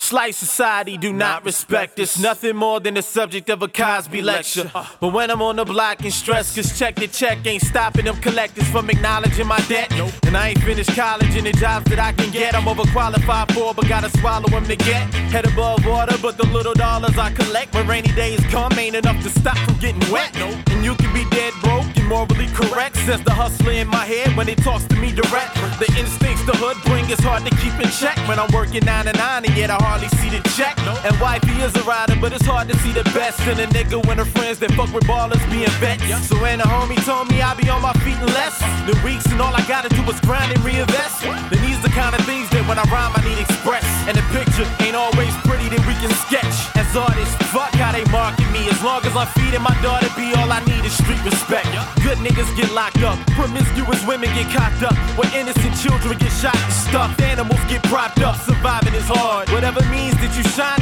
[0.00, 2.18] Slice society do not respect us.
[2.18, 4.70] Nothing more than the subject of a Cosby lecture.
[5.00, 8.16] But when I'm on the block and stress, cause check the check ain't stopping them
[8.18, 9.92] collectors from acknowledging my debt.
[10.24, 13.74] And I ain't finished college and the jobs that I can get, I'm overqualified for,
[13.74, 15.12] but gotta swallow them to get.
[15.34, 19.22] Head above water, but the little dollars I collect when rainy days come ain't enough
[19.24, 20.34] to stop from getting wet.
[20.70, 24.34] And you can be dead broke and morally correct, says the hustler in my head
[24.36, 25.54] when it talks to me direct.
[25.80, 29.04] The instincts the hood bring is hard to keep in check when I'm working nine
[29.04, 30.76] to nine and yet I hardly see the check.
[31.04, 33.96] And wifey is a rider, but it's hard to see the best in a nigga
[34.06, 36.04] when her friends that fuck with ballers being vets.
[36.28, 39.24] So when a homie told me I be on my feet in less than weeks,
[39.32, 41.22] and all I gotta do is grind and reinvest.
[41.22, 43.86] Then these the kind of things that when I rhyme I need express.
[44.04, 47.36] And the picture ain't always pretty that we can sketch as artists.
[47.48, 48.68] Fuck how they market me.
[48.68, 51.68] As long as I'm feeding my daughter, be all I need is street respect.
[52.04, 56.56] Good niggas get locked up, promiscuous women get cocked up, where innocent children get shot
[56.56, 57.20] and stuffed.
[57.22, 59.48] Animals get propped up, surviving is hard.
[59.50, 60.78] Whatever means that you shine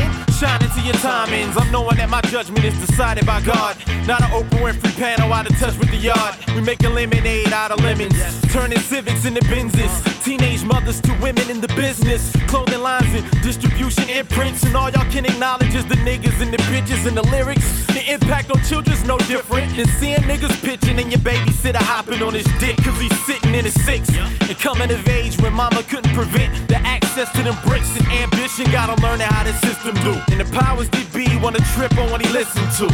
[0.63, 1.57] into your timings.
[1.57, 3.77] I'm knowing that my judgment is decided by God.
[4.07, 6.35] Not an Oprah Winfrey panel out of touch with the yard.
[6.55, 8.15] We making lemonade out of lemons,
[8.53, 9.93] turning civics into Benzes.
[10.25, 15.11] Teenage mothers to women in the business, clothing lines and distribution imprints, and all y'all
[15.11, 17.87] can acknowledge is the niggas and the bitches and the lyrics.
[17.87, 22.35] The impact on children's no different than seeing niggas pitching and your babysitter hopping on
[22.35, 24.09] his dick cause he's sitting in his six.
[24.49, 28.71] And coming of age when mama couldn't prevent the access to them bricks and ambition,
[28.71, 30.15] gotta learn how the system do.
[30.33, 32.87] And the powers that be wanna trip on what he listen to.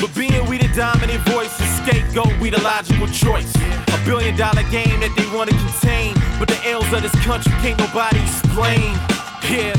[0.00, 3.52] But being we the dominant voice, the scapegoat, we the logical choice.
[3.92, 7.78] A billion dollar game that they wanna contain, but the ills of this country can't
[7.78, 8.96] nobody explain.
[9.48, 9.74] Yeah.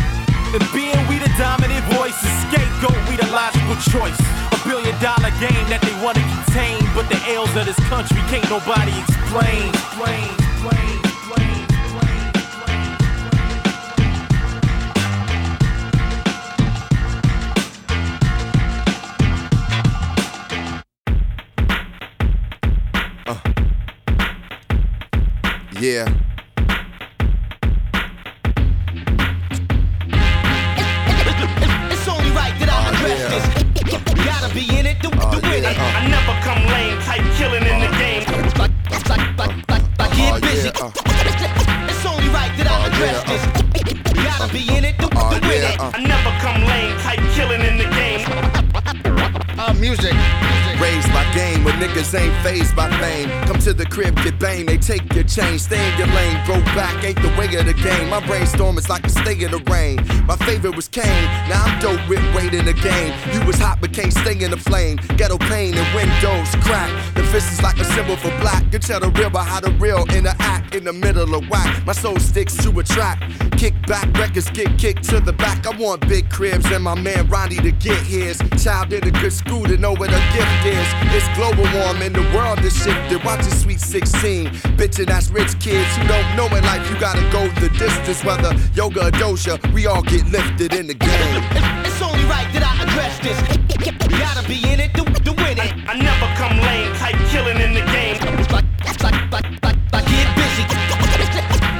[0.50, 4.18] And being we the dominant voice, the scapegoat, we the logical choice.
[4.50, 8.50] A billion dollar game that they wanna contain, but the ills of this country can't
[8.50, 9.19] nobody explain.
[23.28, 23.38] Uh.
[25.80, 26.29] Yeah.
[45.82, 48.20] I never come lame, type killing in the game.
[49.58, 50.59] Uh, music.
[51.90, 53.30] Niggas ain't phased by fame.
[53.46, 55.60] Come to the crib, get bang, they take your chain.
[55.60, 58.10] Stay in your lane, grow back, ain't the way of the game.
[58.10, 59.98] My brainstorm is like a stay in the rain.
[60.26, 63.14] My favorite was Kane, now I'm dope with weight in the game.
[63.34, 64.98] You was hot but can't stay in the flame.
[65.18, 66.92] Ghetto pain and windows crack.
[67.16, 68.64] The fist is like a symbol for black.
[68.72, 71.86] You tell the real by how the real interact in the middle of whack.
[71.86, 73.22] My soul sticks to a track.
[73.58, 75.66] Kick back, records get kicked to the back.
[75.66, 78.38] I want big cribs and my man Ronnie to get his.
[78.64, 80.88] Child in a good school to know what a gift is.
[81.16, 83.24] It's global warming, the world is shifted.
[83.24, 84.48] Watch it, sweet 16.
[84.78, 86.84] Bitchin' that's rich kids who don't know in life.
[86.90, 89.56] You gotta go the distance, whether yoga or doja.
[89.74, 91.44] We all get lifted in the game.
[91.88, 93.40] It's only right that I address this.
[94.20, 95.72] Gotta be in it to, to win it.
[95.88, 98.20] I, never come lame, type killing in the game.
[98.52, 98.66] Like,
[100.12, 100.64] get busy.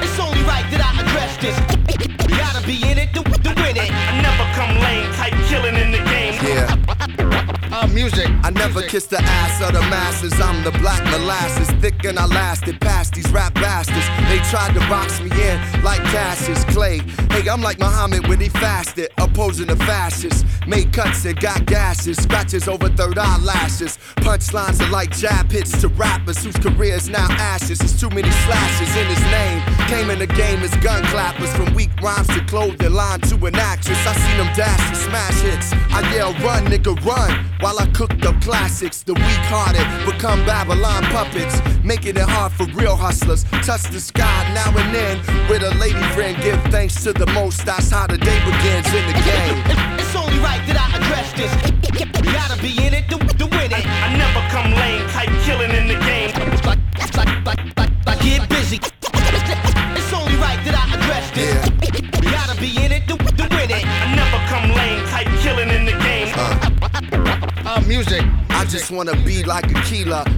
[0.04, 1.58] It's only right that I address this.
[2.38, 3.92] Gotta be in it to, to win it.
[3.92, 6.36] I never come lame, type killing in the game.
[6.44, 6.80] Yeah.
[7.72, 8.39] Uh, music.
[8.50, 10.34] I never kissed the ass of the masses.
[10.42, 14.08] I'm the black molasses, thick and I lasted past these rap bastards.
[14.28, 16.98] They tried to box me in like Cassius Clay.
[17.30, 20.44] Hey, I'm like Muhammad when he fasted, opposing the fascists.
[20.66, 24.00] Made cuts and got gashes, scratches over third eyelashes.
[24.18, 27.78] Punchlines are like jab hits to rappers whose careers now ashes.
[27.78, 29.62] There's too many slashes in his name.
[29.88, 33.56] Came in the game as gun clappers, from weak rhymes to clothing line to an
[33.58, 34.00] actress.
[34.08, 35.72] I seen them dash and smash hits.
[35.94, 37.46] I yell, run, nigga, run.
[37.60, 42.66] While I cook up classics, the weak hearted become Babylon puppets, making it hard for
[42.74, 43.44] real hustlers.
[43.64, 45.18] Touch the sky now and then
[45.50, 46.36] with a lady friend.
[46.42, 47.66] Give thanks to the most.
[47.66, 49.58] That's how the day begins in the game.
[50.00, 51.54] It's only right that I address this.
[52.34, 53.86] Gotta be in it to, to win it.
[53.86, 56.32] I, never come lame, type killing in the game.
[56.66, 58.80] Like, get busy.
[58.82, 62.32] It's only right that I address this.
[62.32, 63.99] Gotta be in it to, to win it.
[67.90, 68.24] Music.
[68.52, 69.80] I just wanna be like a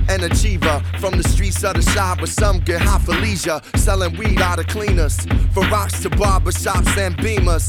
[0.08, 4.16] and achiever from the streets of the shop, but some get hot for leisure, selling
[4.18, 5.18] weed out of cleaners,
[5.54, 7.66] from rocks to barber shops and beamers.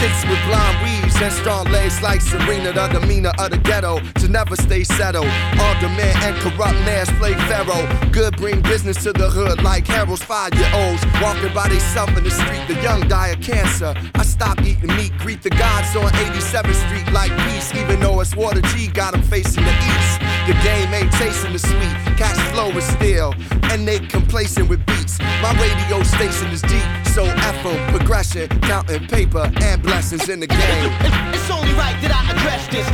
[0.00, 4.28] Chicks with blonde weaves and strong legs like Serena, the demeanor of the ghetto to
[4.28, 5.30] never stay settled.
[5.60, 7.86] All the men and corrupt mayors play pharaoh.
[8.10, 12.62] Good bring business to the hood like Harold's five-year-olds walking by themselves in the street.
[12.66, 13.94] The young die of cancer.
[14.14, 18.34] I stop eating meat, greet the gods on 87th Street like peace, even though it's
[18.34, 20.20] Water G got 'em facing the east.
[20.46, 23.34] The game ain't chasing the sweet, cash flow is still,
[23.70, 25.18] and they complacent with beats.
[25.42, 30.46] My radio station is deep, so F 'em, progression, counting paper and blessings in the
[30.46, 30.92] game.
[31.34, 32.86] It's only right that I address this.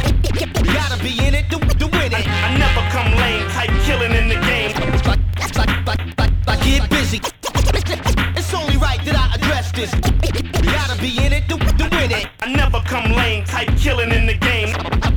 [0.75, 2.27] Gotta be in it to, to win it.
[2.27, 4.73] I, I never come lame, type killing in the game.
[5.07, 5.21] Like,
[5.57, 7.21] like, like, like, like, get busy.
[8.39, 9.91] It's only right that I address this.
[10.75, 12.27] Gotta be in it to, to win it.
[12.43, 15.15] I never come lame, type killing in the game.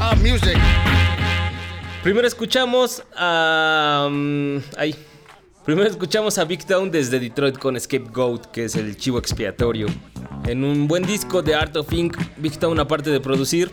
[0.00, 0.56] Uh, music.
[2.02, 4.08] Primero escuchamos a.
[4.78, 4.94] ay.
[5.62, 9.88] Primero escuchamos a Big Town desde Detroit con Scapegoat, que es el chivo expiatorio.
[10.46, 13.70] En un buen disco de Art of Ink, Big Town aparte de producir,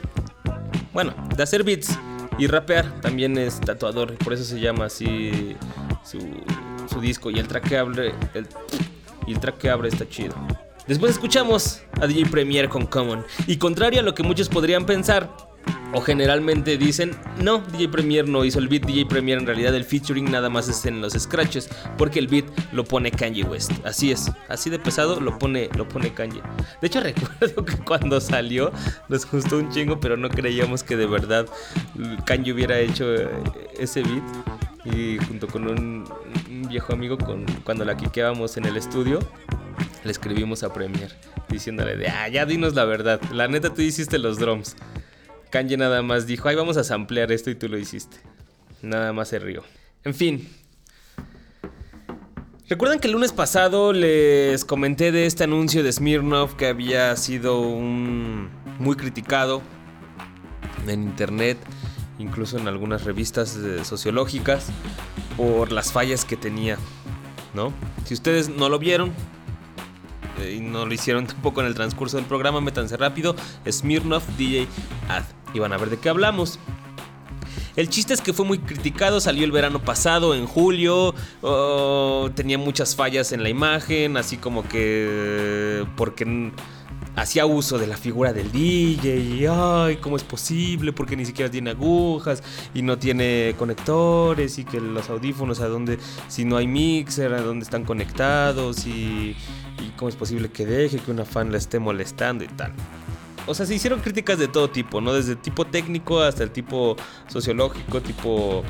[0.92, 1.98] bueno, de hacer beats
[2.38, 5.56] y rapear, también es tatuador, por eso se llama así
[6.04, 6.20] su,
[6.92, 8.48] su disco y el track que abre, el,
[9.26, 10.36] y el track que abre está chido.
[10.88, 15.47] Después escuchamos a DJ Premier con Common y contrario a lo que muchos podrían pensar,
[15.94, 19.86] o generalmente dicen, no, DJ Premier no hizo el beat, DJ Premier en realidad el
[19.86, 23.72] featuring nada más es en los scratches, porque el beat lo pone Kanye West.
[23.86, 26.42] Así es, así de pesado lo pone, lo pone Kanye.
[26.82, 28.72] De hecho recuerdo que cuando salió
[29.10, 31.48] nos gustó un chingo, pero no creíamos que de verdad
[32.26, 33.30] Kanye hubiera hecho eh,
[33.80, 34.24] ese beat.
[34.86, 36.06] Y junto con un,
[36.70, 37.18] viejo amigo,
[37.66, 39.20] cuando la quiqueábamos en el estudio,
[40.04, 41.14] le escribimos a Premier
[41.50, 44.76] diciéndole de, ah, ya dinos la verdad, la neta tú hiciste los drums.
[45.50, 48.18] Kanye nada más dijo, ay, vamos a samplear esto y tú lo hiciste.
[48.82, 49.64] Nada más se rió.
[50.04, 50.48] En fin.
[52.70, 57.62] Recuerdan que el lunes pasado les comenté de este anuncio de Smirnov que había sido
[57.62, 59.62] un muy criticado
[60.86, 61.58] en internet,
[62.20, 64.68] incluso en algunas revistas eh, sociológicas,
[65.38, 66.78] por las fallas que tenía,
[67.54, 67.72] ¿no?
[68.06, 69.14] Si ustedes no lo vieron,
[70.40, 73.36] eh, y no lo hicieron tampoco en el transcurso del programa, métanse rápido,
[73.70, 74.68] Smirnov DJ
[75.08, 76.60] Ad, y van a ver de qué hablamos.
[77.76, 81.14] El chiste es que fue muy criticado, salió el verano pasado, en julio,
[82.34, 86.52] tenía muchas fallas en la imagen, así como que porque
[87.16, 90.92] hacía uso de la figura del DJ y ay, ¿cómo es posible?
[90.92, 92.42] Porque ni siquiera tiene agujas
[92.74, 97.42] y no tiene conectores y que los audífonos a dónde, si no hay mixer, a
[97.42, 99.36] dónde están conectados y,
[99.80, 102.74] y cómo es posible que deje que una fan la esté molestando y tal.
[103.48, 105.14] O sea, se hicieron críticas de todo tipo, ¿no?
[105.14, 106.96] Desde tipo técnico hasta el tipo
[107.28, 108.64] sociológico, tipo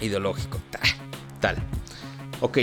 [0.00, 0.58] ideológico.
[0.70, 0.80] Ta-
[1.40, 1.56] Tal.
[2.40, 2.58] Ok.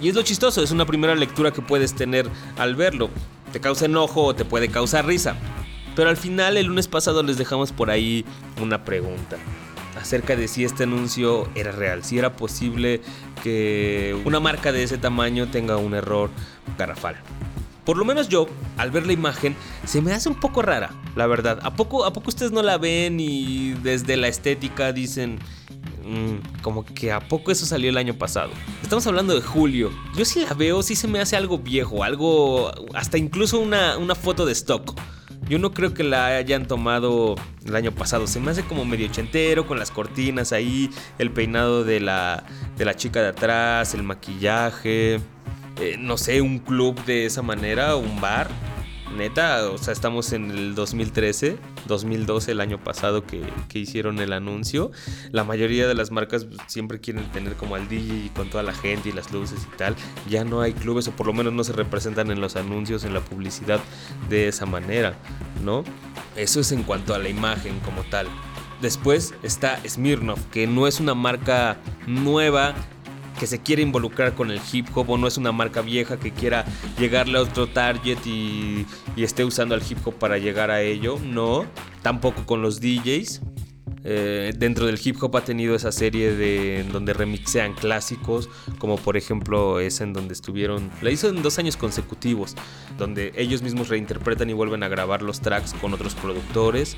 [0.00, 3.08] Y es lo chistoso, es una primera lectura que puedes tener al verlo.
[3.52, 5.36] Te causa enojo o te puede causar risa.
[5.94, 8.24] Pero al final, el lunes pasado les dejamos por ahí
[8.60, 9.36] una pregunta
[9.98, 13.00] acerca de si este anuncio era real, si era posible
[13.42, 16.28] que una marca de ese tamaño tenga un error
[16.76, 17.16] garrafal.
[17.86, 21.26] Por lo menos yo, al ver la imagen, se me hace un poco rara, la
[21.28, 21.60] verdad.
[21.62, 25.38] ¿A poco, ¿A poco ustedes no la ven y desde la estética dicen,
[26.04, 28.50] "Mm, como que a poco eso salió el año pasado?
[28.82, 29.90] Estamos hablando de julio.
[30.16, 34.16] Yo si la veo, sí se me hace algo viejo, algo, hasta incluso una, una
[34.16, 34.98] foto de stock.
[35.48, 38.26] Yo no creo que la hayan tomado el año pasado.
[38.26, 42.42] Se me hace como medio ochentero, con las cortinas ahí, el peinado de la,
[42.76, 45.20] de la chica de atrás, el maquillaje.
[45.80, 48.48] Eh, no sé, un club de esa manera, un bar.
[49.16, 54.32] Neta, o sea, estamos en el 2013, 2012, el año pasado que, que hicieron el
[54.32, 54.90] anuncio.
[55.30, 59.08] La mayoría de las marcas siempre quieren tener como al DJ con toda la gente
[59.08, 59.94] y las luces y tal.
[60.28, 63.14] Ya no hay clubes, o por lo menos no se representan en los anuncios, en
[63.14, 63.80] la publicidad
[64.28, 65.14] de esa manera,
[65.64, 65.82] ¿no?
[66.34, 68.26] Eso es en cuanto a la imagen como tal.
[68.82, 72.74] Después está Smirnov, que no es una marca nueva
[73.38, 76.32] que se quiere involucrar con el hip hop o no es una marca vieja que
[76.32, 76.64] quiera
[76.98, 81.18] llegarle a otro target y, y esté usando al hip hop para llegar a ello.
[81.22, 81.66] No,
[82.02, 83.42] tampoco con los DJs.
[84.08, 88.96] Eh, dentro del hip hop ha tenido esa serie de en donde remixean clásicos, como
[88.96, 92.54] por ejemplo esa en donde estuvieron, la hizo en dos años consecutivos,
[92.98, 96.96] donde ellos mismos reinterpretan y vuelven a grabar los tracks con otros productores,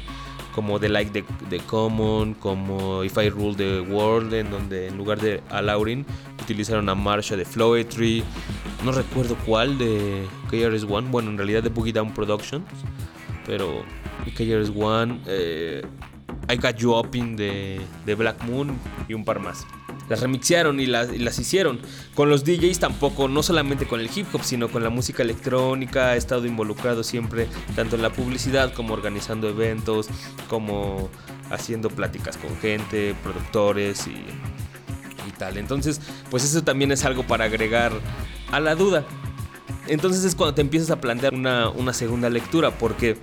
[0.54, 5.20] como The Like the, Common, como If I Rule the World, en donde en lugar
[5.20, 6.04] de a Laurin
[6.42, 8.24] utilizaron a Marsha de Floetry,
[8.84, 12.66] no recuerdo cuál de KRS One, bueno en realidad de Boogie Down Productions,
[13.46, 13.82] pero
[14.36, 15.82] KRS One, eh,
[16.50, 18.76] I Got You Upping de, de Black Moon
[19.08, 19.66] y un par más.
[20.08, 21.80] Las remixearon y las, hicieron.
[22.14, 26.14] Con los DJs tampoco, no solamente con el hip hop, sino con la música electrónica.
[26.14, 30.08] He estado involucrado siempre, tanto en la publicidad como organizando eventos,
[30.48, 31.10] como
[31.50, 34.24] haciendo pláticas con gente, productores y,
[35.36, 35.56] tal.
[35.56, 37.92] Entonces, pues eso también es algo para agregar
[38.50, 39.04] a la duda.
[39.86, 43.18] Entonces es cuando te empiezas a plantear una segunda lectura, porque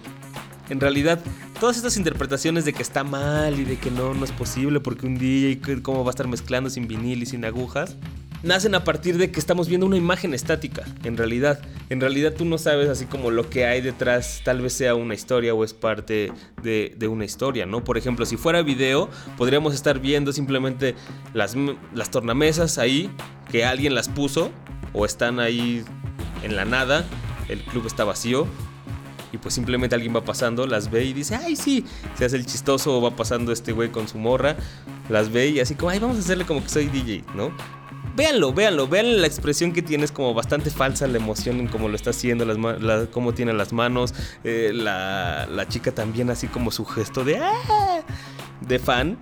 [0.70, 1.20] en realidad
[1.60, 5.06] todas estas interpretaciones de que está mal y de que no, no es posible porque
[5.06, 7.98] un DJ cómo va a estar mezclando sin vinil y sin agujas,
[8.44, 11.60] nacen a partir de que estamos viendo una imagen estática, en realidad.
[11.90, 15.16] En realidad tú no sabes así como lo que hay detrás, tal vez sea una
[15.16, 17.84] historia o es parte de, de una historia, ¿no?
[17.84, 20.96] Por ejemplo, si fuera video, podríamos estar viendo simplemente
[21.34, 21.56] las,
[21.94, 23.10] las tornamesas ahí,
[23.52, 24.52] que alguien las puso,
[24.94, 25.84] o están ahí
[26.44, 27.06] en la nada,
[27.50, 28.48] el club está vacío,
[29.36, 31.86] y pues simplemente alguien va pasando, las ve y dice, ay sí,
[32.18, 34.56] se hace el chistoso o va pasando este güey con su morra,
[35.10, 37.52] las ve y así como, ay vamos a hacerle como que soy DJ, ¿no?
[38.16, 41.90] véanlo, véanlo, vean la expresión que tiene, es como bastante falsa la emoción en cómo
[41.90, 44.14] lo está haciendo, las cómo tiene las manos,
[44.46, 48.04] eh, la, la chica también así como su gesto de, "Ah",
[48.62, 49.18] de fan,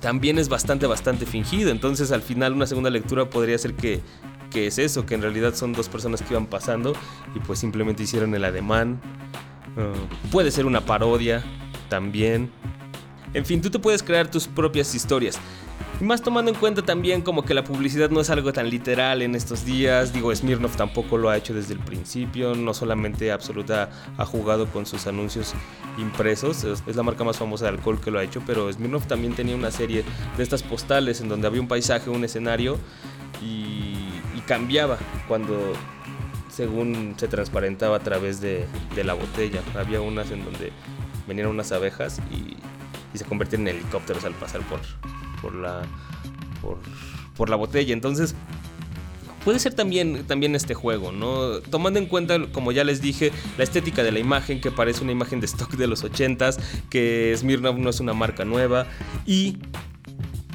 [0.00, 1.70] también es bastante, bastante fingido.
[1.70, 4.00] Entonces al final una segunda lectura podría ser que,
[4.50, 6.94] que es eso, que en realidad son dos personas que iban pasando
[7.34, 9.00] y pues simplemente hicieron el ademán.
[9.76, 11.44] Uh, puede ser una parodia
[11.88, 12.50] también.
[13.32, 15.38] En fin, tú te puedes crear tus propias historias.
[16.00, 19.20] Y más tomando en cuenta también como que la publicidad no es algo tan literal
[19.20, 20.14] en estos días.
[20.14, 22.54] Digo, Smirnoff tampoco lo ha hecho desde el principio.
[22.54, 25.52] No solamente Absoluta ha jugado con sus anuncios
[25.98, 26.64] impresos.
[26.64, 28.42] Es, la marca más famosa de alcohol que lo ha hecho.
[28.46, 30.02] Pero Smirnoff también tenía una serie
[30.38, 32.78] de estas postales en donde había un paisaje, un escenario.
[33.42, 33.99] Y
[34.50, 34.98] cambiaba
[35.28, 35.74] cuando
[36.48, 38.66] según se transparentaba a través de,
[39.04, 39.62] la botella.
[39.76, 40.72] Había unas en donde
[41.28, 42.56] venían unas abejas y,
[43.16, 44.62] se convertían en helicópteros al pasar
[47.36, 47.92] por la botella.
[47.92, 48.34] Entonces,
[49.44, 51.60] puede ser también, también este juego, ¿no?
[51.60, 55.12] Tomando en cuenta, como ya les dije, la estética de la imagen, que parece una
[55.12, 58.88] imagen de stock de los 80s, que Smirnoff no es una marca nueva.
[59.26, 59.58] Y,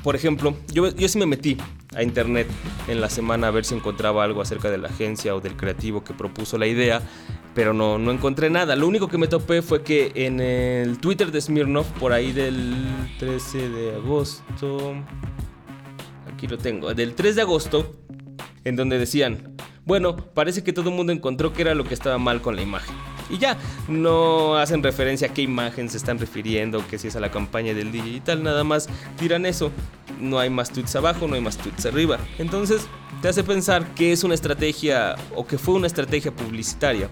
[0.03, 1.55] por ejemplo, yo, yo sí me metí
[1.95, 2.47] a internet
[2.87, 6.03] en la semana a ver si encontraba algo acerca de la agencia o del creativo
[6.03, 7.01] que propuso la idea,
[7.53, 8.75] pero no, no encontré nada.
[8.75, 12.75] Lo único que me topé fue que en el Twitter de Smirnoff, por ahí del
[13.19, 14.95] 13 de agosto,
[16.31, 17.95] aquí lo tengo, del 3 de agosto,
[18.63, 22.17] en donde decían, bueno, parece que todo el mundo encontró que era lo que estaba
[22.17, 22.95] mal con la imagen.
[23.29, 23.57] Y ya,
[23.87, 27.73] no hacen referencia a qué imagen se están refiriendo, que si es a la campaña
[27.73, 29.71] del DJ y tal, nada más tiran eso.
[30.19, 32.19] No hay más tweets abajo, no hay más tweets arriba.
[32.37, 32.87] Entonces,
[33.21, 37.09] te hace pensar que es una estrategia o que fue una estrategia publicitaria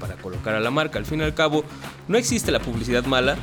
[0.00, 0.98] para colocar a la marca.
[0.98, 1.64] Al fin y al cabo,
[2.08, 3.36] no existe la publicidad mala,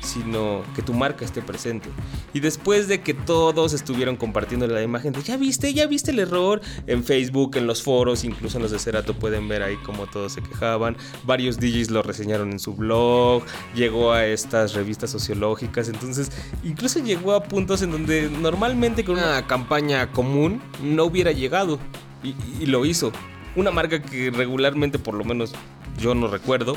[0.00, 1.88] sino que tu marca esté presente.
[2.32, 6.18] Y después de que todos estuvieron compartiendo la imagen de ya viste, ya viste el
[6.18, 10.06] error en Facebook, en los foros, incluso en los de Cerato pueden ver ahí cómo
[10.06, 10.96] todos se quejaban.
[11.24, 13.44] Varios DJs lo reseñaron en su blog,
[13.74, 16.30] llegó a estas revistas sociológicas, entonces
[16.64, 21.78] incluso llegó a puntos en donde normalmente con una campaña común no hubiera llegado
[22.22, 23.12] y, y lo hizo.
[23.56, 25.52] Una marca que regularmente, por lo menos
[25.98, 26.76] yo no recuerdo,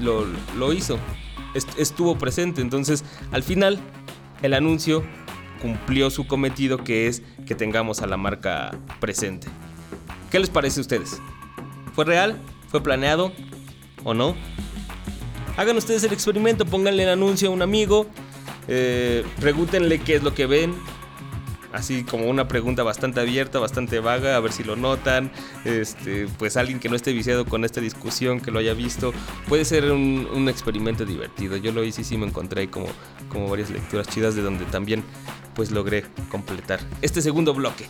[0.00, 0.26] lo,
[0.56, 0.98] lo hizo
[1.54, 2.60] estuvo presente.
[2.60, 3.78] Entonces, al final,
[4.42, 5.04] el anuncio
[5.62, 9.48] cumplió su cometido que es que tengamos a la marca presente.
[10.30, 11.20] ¿Qué les parece a ustedes?
[11.94, 12.38] ¿Fue real?
[12.68, 13.32] ¿Fue planeado?
[14.02, 14.34] ¿O no?
[15.56, 18.06] Hagan ustedes el experimento, pónganle el anuncio a un amigo,
[18.66, 20.74] eh, pregúntenle qué es lo que ven.
[21.74, 25.32] Así como una pregunta bastante abierta, bastante vaga, a ver si lo notan.
[25.64, 29.12] Este, pues alguien que no esté viciado con esta discusión, que lo haya visto,
[29.48, 31.56] puede ser un, experimento divertido.
[31.56, 32.86] Yo lo hice y sí me encontré como,
[33.28, 35.02] como varias lecturas chidas de donde también
[35.56, 37.86] pues logré completar este segundo bloque.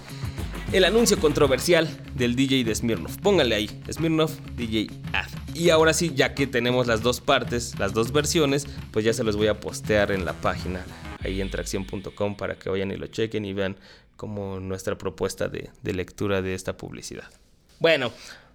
[0.73, 3.19] El anuncio controversial del DJ de Smirnoff.
[3.19, 5.29] Pónganle ahí, Smirnoff DJ Ad.
[5.53, 9.25] Y ahora sí, ya que tenemos las dos partes, las dos versiones, pues ya se
[9.25, 10.87] los voy a postear en la página
[11.25, 13.77] ahí en tracción.com para que vayan y lo chequen y vean
[14.17, 17.31] como nuestra propuesta de, lectura de esta publicidad.
[17.81, 18.13] Bueno,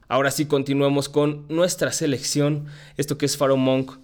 [0.08, 2.68] ahora sí continuamos con nuestra selección.
[2.98, 3.98] Esto que es Pharaoh Monk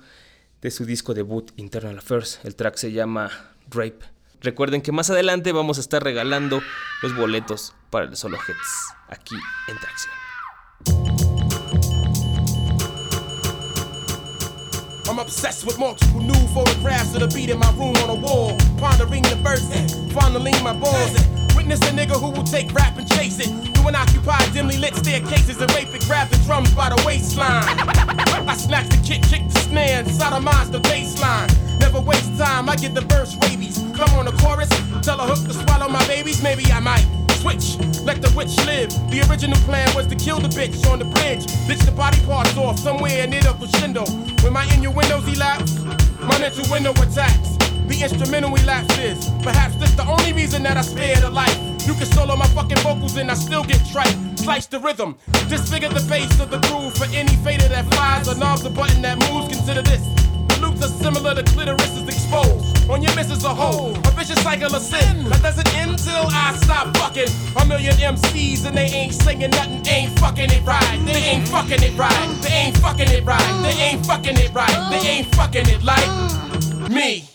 [0.61, 2.39] de su disco debut Internal Affairs.
[2.43, 3.31] El track se llama
[3.67, 3.99] Drape.
[4.41, 6.61] Recuerden que más adelante vamos a estar regalando
[7.01, 9.35] los boletos para el Solo Hits aquí
[9.69, 11.24] en Tracción.
[15.15, 18.57] I'm obsessed with multiple new photographs of the beat in my room on a wall.
[18.77, 21.15] Pondering the verse and fondling my balls.
[21.15, 23.47] And witness a nigga who will take rap and chase it.
[23.47, 26.01] Through an occupied, dimly lit staircases and rape it.
[26.01, 27.63] Grab the drums by the waistline.
[27.63, 31.47] I snatch the kick, kick the snare, and sodomize the baseline.
[31.79, 33.77] Never waste time, I get the verse rabies.
[33.95, 34.67] Come on the chorus,
[35.01, 36.43] tell a hook to swallow my babies.
[36.43, 37.07] Maybe I might
[37.45, 38.89] switch, let the witch live.
[39.11, 42.57] The original plan was to kill the bitch on the bridge, ditch the body parts
[42.57, 44.03] off somewhere near the crescendo.
[44.41, 45.77] When my innuendos elapse,
[46.21, 47.53] my mental window attacks.
[47.85, 49.29] The instrumental elapses.
[49.43, 51.55] Perhaps this the only reason that I spared a life.
[51.85, 54.17] You can solo my fucking vocals and I still get tripe.
[54.37, 55.15] Slice the rhythm,
[55.47, 58.25] disfigure the bass of the groove for any fader that flies.
[58.25, 59.53] The knobs, a button that moves.
[59.53, 60.01] Consider this.
[60.49, 62.74] The loops are similar, the clitoris is exposed.
[62.87, 65.27] On your miss as a whole, a vicious cycle of sin.
[65.29, 67.27] That doesn't end till I stop fucking.
[67.59, 71.01] A million MCs and they ain't singing nothing, ain't fucking it right.
[71.03, 72.37] They ain't fucking it right.
[72.43, 73.61] They ain't fucking it right.
[73.63, 74.89] They ain't fucking it right.
[74.91, 76.07] They ain't fucking it like
[76.91, 77.25] me.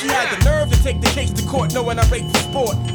[0.00, 2.93] She had the nerve to take the case to court, knowing I raped for sport.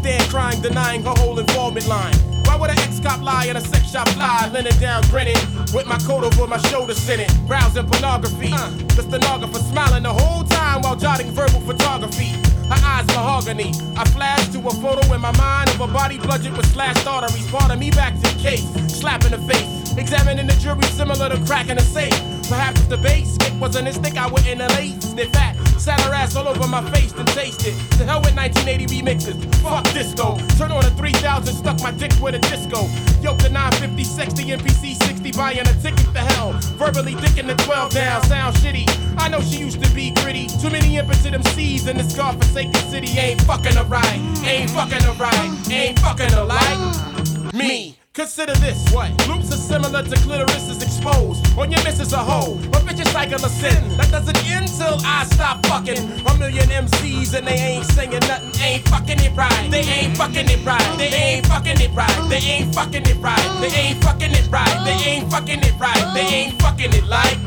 [0.00, 2.14] Stand crying, denying her whole involvement line.
[2.46, 5.36] Why would an ex-cop lie in a sex shop fly, leaning down grinning,
[5.74, 8.48] with my coat over my shoulder sitting, browsing pornography.
[8.96, 12.32] The stenographer smiling the whole time while jotting verbal photography.
[12.70, 13.74] Her eyes mahogany.
[13.94, 17.50] I flash to a photo in my mind of a body bludgeoned with slashed arteries.
[17.50, 19.98] Part of me back to the case, slap in the face.
[19.98, 22.18] Examining the jury similar to cracking a safe.
[22.48, 25.59] Perhaps if the base skip wasn't as thick, I wouldn't have laced it fat.
[25.80, 27.72] Sat her ass all over my face and tasted.
[27.96, 29.54] To hell with 1980 remixes.
[29.62, 30.36] Fuck disco.
[30.58, 32.84] Turn on a 3000, stuck my dick with a disco.
[33.22, 36.52] Yoke the 950, 60, NPC 60, buying a ticket to hell.
[36.76, 38.84] Verbally dicking the 12 down, sound shitty.
[39.16, 40.48] I know she used to be gritty.
[40.60, 43.18] Too many impotent MCs in this godforsaken city.
[43.18, 44.20] Ain't fucking her right.
[44.44, 45.70] Ain't fucking her right.
[45.70, 47.99] Ain't fucking her like me.
[48.20, 49.08] Consider this what?
[49.28, 51.40] Loops are similar to clitoris is exposed.
[51.56, 53.96] On your missus a hoe, but bitch is cycle of sin.
[53.96, 55.96] That doesn't end till I stop fucking.
[56.28, 58.52] A million MCs and they ain't singing nothing.
[58.60, 59.70] Ain't fucking it right.
[59.70, 60.98] They ain't fucking it right.
[60.98, 62.28] They ain't fucking it right.
[62.28, 63.60] They ain't fucking it right.
[63.62, 64.84] They ain't fucking it right.
[64.84, 66.04] They ain't fucking it right.
[66.12, 67.40] They ain't fucking it like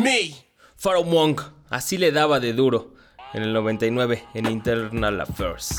[0.00, 0.34] me.
[0.74, 2.90] Pharaoh Monk, así le daba de duro
[3.34, 5.78] en el 99 en Internal Affairs.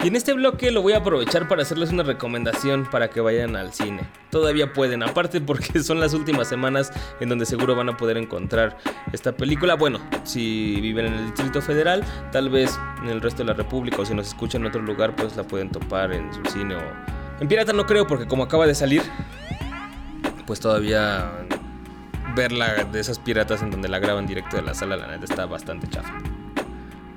[0.00, 3.56] Y en este bloque lo voy a aprovechar para hacerles una recomendación para que vayan
[3.56, 4.02] al cine.
[4.30, 8.78] Todavía pueden, aparte porque son las últimas semanas en donde seguro van a poder encontrar
[9.12, 9.74] esta película.
[9.74, 14.00] Bueno, si viven en el Distrito Federal, tal vez en el resto de la República
[14.00, 16.80] o si nos escuchan en otro lugar, pues la pueden topar en su cine o...
[17.40, 19.02] En Pirata no creo porque como acaba de salir,
[20.46, 21.30] pues todavía
[22.36, 25.46] verla de esas piratas en donde la graban directo de la sala, la neta está
[25.46, 26.14] bastante chafa.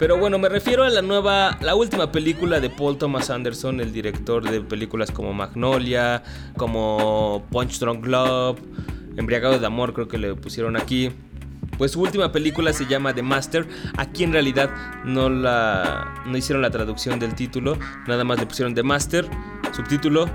[0.02, 3.94] Pero bueno, me refiero a la nueva, la última película de Paul Thomas Anderson, el
[3.94, 6.24] director de películas como Magnolia,
[6.58, 8.60] como Punch Drunk Love,
[9.16, 11.12] Embriagado de Amor, creo que le pusieron aquí.
[11.78, 13.68] Pues su última película se llama The Master.
[13.96, 14.72] Aquí en realidad
[15.06, 17.78] no la no hicieron la traducción del título,
[18.08, 19.30] nada más le pusieron The Master,
[19.72, 20.28] subtítulo,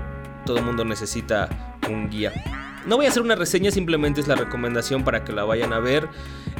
[0.45, 2.31] todo mundo necesita un guía.
[2.87, 5.79] No voy a hacer una reseña, simplemente es la recomendación para que la vayan a
[5.79, 6.07] ver.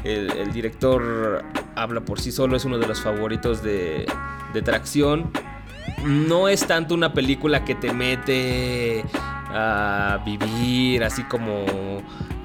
[0.04, 1.44] El, director
[1.76, 4.06] habla por sí solo, es uno de los favoritos de,
[4.54, 5.32] de Tracción.
[6.06, 11.66] No es tanto una película que te mete a vivir así como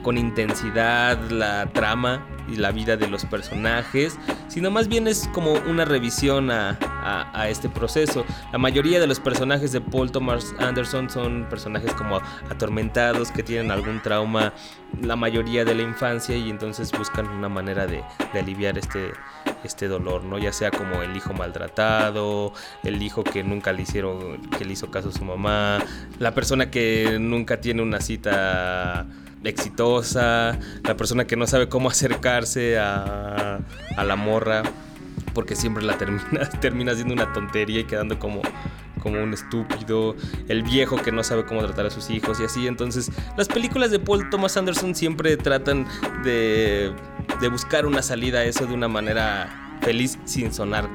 [0.03, 5.53] con intensidad la trama y la vida de los personajes, sino más bien es como
[5.53, 6.79] una revisión a,
[7.49, 8.25] este proceso.
[8.53, 13.71] La mayoría de los personajes de Paul Thomas Anderson son personajes como atormentados, que tienen
[13.71, 14.53] algún trauma
[15.01, 19.13] la mayoría de la infancia y entonces buscan una manera de, de aliviar este,
[19.65, 20.39] este dolor, ¿no?
[20.39, 22.53] Ya sea como el hijo maltratado,
[22.85, 25.79] el hijo que nunca le hicieron, que le hizo caso a su mamá,
[26.19, 29.07] la persona que nunca tiene una cita
[29.45, 33.61] exitosa, la persona que no sabe cómo acercarse a,
[33.97, 34.63] a la morra,
[35.35, 38.43] porque siempre la termina, termina haciendo una tontería y quedando como,
[39.01, 40.17] como un estúpido,
[40.49, 42.67] el viejo que no sabe cómo tratar a sus hijos y así.
[42.67, 45.87] Entonces, las películas de Paul Thomas Anderson siempre tratan
[46.25, 46.93] de,
[47.41, 50.89] de buscar una salida a eso de una manera feliz sin sonar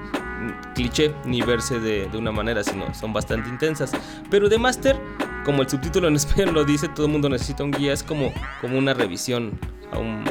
[0.76, 3.92] cliché ni verse de, de una manera, sino son bastante intensas.
[4.30, 5.00] Pero The Master,
[5.48, 8.32] como el subtítulo en español lo dice, todo el mundo necesita un guía, es como,
[8.62, 9.58] como una revisión
[9.92, 10.24] a, un-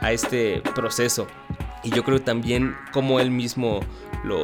[0.00, 1.26] a este proceso.
[1.82, 3.80] Y yo creo también como él mismo
[4.22, 4.42] lo,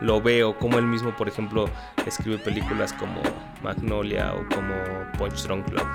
[0.00, 1.68] lo veo, como él mismo, por ejemplo,
[2.06, 3.20] escribe películas como
[3.62, 4.74] Magnolia o como
[5.18, 5.86] Punch Drunk Love.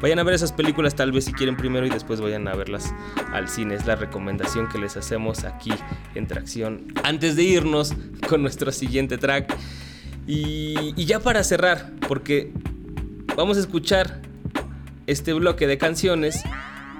[0.00, 2.94] Vayan a ver esas películas tal vez si quieren primero y después vayan a verlas
[3.34, 3.74] al cine.
[3.74, 5.74] Es la recomendación que les hacemos aquí
[6.14, 6.86] en Tracción.
[7.04, 7.92] Antes de irnos
[8.26, 9.54] con nuestro siguiente track.
[10.26, 12.50] Y, y ya para cerrar, porque
[13.36, 14.20] vamos a escuchar
[15.06, 16.42] este bloque de canciones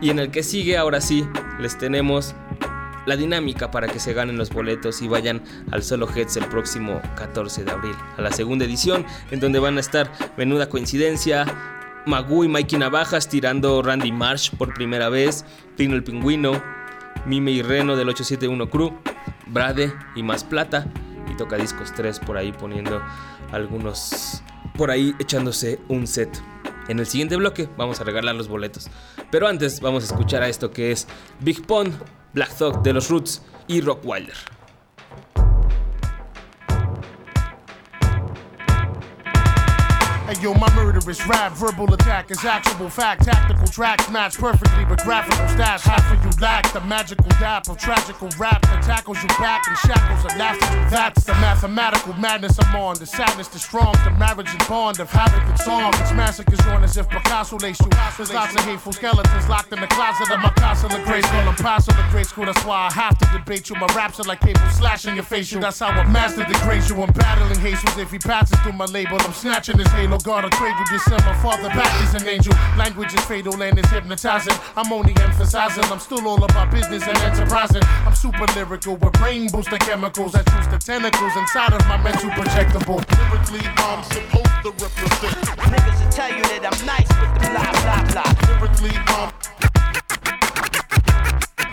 [0.00, 1.26] y en el que sigue ahora sí
[1.58, 2.34] les tenemos
[3.06, 7.00] la dinámica para que se ganen los boletos y vayan al Solo Heads el próximo
[7.16, 11.46] 14 de abril, a la segunda edición, en donde van a estar Menuda Coincidencia,
[12.06, 15.44] Magoo y Mikey Navajas tirando Randy Marsh por primera vez,
[15.76, 16.62] Pino el Pingüino,
[17.26, 18.98] Mime y Reno del 871 Crew,
[19.46, 20.86] Brade y Más Plata,
[21.30, 23.02] y Tocadiscos 3 por ahí poniendo
[23.52, 24.42] algunos,
[24.80, 26.30] por ahí echándose un set.
[26.88, 28.88] En el siguiente bloque vamos a regalar los boletos.
[29.30, 31.06] Pero antes vamos a escuchar a esto que es
[31.40, 31.92] Big Pond,
[32.32, 34.36] Black Thought de los Roots y Rock Wilder.
[40.41, 43.24] Yo, my murderous rap, verbal attack is actual fact.
[43.24, 45.82] Tactical tracks match perfectly with graphical stats.
[45.82, 49.74] Half of you lack the magical dap of tragical rap that tackles you back in
[49.76, 50.66] shackles of laughter.
[50.91, 52.97] That's the mathematical madness I'm on.
[52.97, 55.93] The sadness, the strong, the marriage and bond of havoc and song.
[56.01, 57.91] It's massacres on as if Picasso laced you.
[58.16, 61.41] There's lots of hateful skeletons locked in the closet of my castle of school.
[61.41, 63.76] I'm past of the grade school, that's why I have to debate you.
[63.76, 65.61] My raps are like people slashing your facial.
[65.61, 67.03] That's how I master degrade you.
[67.03, 69.18] I'm battling Jesus if he passes through my label.
[69.20, 70.18] I'm snatching his halo.
[70.30, 72.54] God of cradle, you send my father back as an angel.
[72.78, 74.54] Language is fatal and it's hypnotizing.
[74.76, 77.82] I'm only emphasizing, I'm still all about business and enterprising.
[78.06, 82.30] I'm super lyrical with brain booster chemicals that choose the tentacles inside of my mental
[82.30, 83.02] projectable.
[83.10, 85.34] Lyrically, I'm supposed to represent.
[85.66, 88.30] Niggas will tell you that I'm nice with the blah blah blah.
[88.54, 89.34] Lyrically, I'm.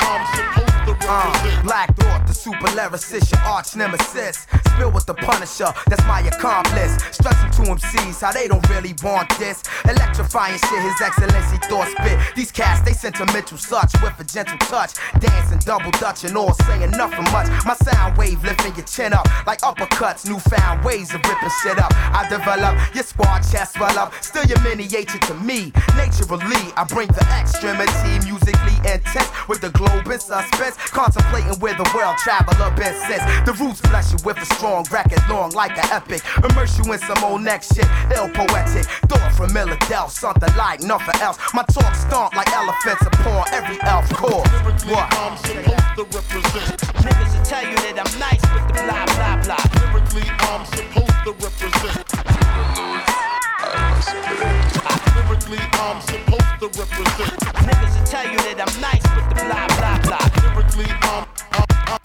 [0.01, 1.61] I'm supposed to Uh.
[1.63, 4.45] Black Thought, the super lyricist, your arch nemesis.
[4.73, 6.97] Spill with the Punisher, that's my accomplice.
[7.11, 9.63] Stressing to MCs how they don't really want this.
[9.85, 12.19] Electrifying shit, His Excellency thought spit.
[12.35, 14.93] These cats, they sentimental such with a gentle touch.
[15.19, 17.47] Dancing, double dutch, and all saying nothing much.
[17.65, 20.27] My sound wave lifting your chin up like uppercuts.
[20.27, 21.91] Newfound ways of ripping shit up.
[21.95, 24.13] I develop your squad chest swell up.
[24.21, 25.71] Still your miniature to me.
[25.95, 30.75] Naturally, I bring the extremity musically intense with the globe in suspense.
[30.91, 33.23] Contemplating where the world traveler been since.
[33.45, 36.21] The roots bless you with a strong record, long like an epic.
[36.43, 38.85] Immerse you in some old next shit, ill poetic.
[39.07, 41.37] Thought from Philadelphia, something like nothing else.
[41.53, 44.43] My talk stomp like elephants upon every elf core.
[44.87, 45.07] What?
[45.17, 46.77] I'm supposed to represent.
[47.03, 49.63] Niggas will tell you that I'm nice with the blah blah blah.
[49.93, 52.07] Lyrically, I'm supposed to represent.
[55.15, 57.33] Lyrically, I'm supposed to represent.
[57.67, 60.23] Niggas will tell you that I'm nice with the blah blah blah.
[60.55, 61.26] Lyrically, I'm,
[61.89, 61.99] I'm,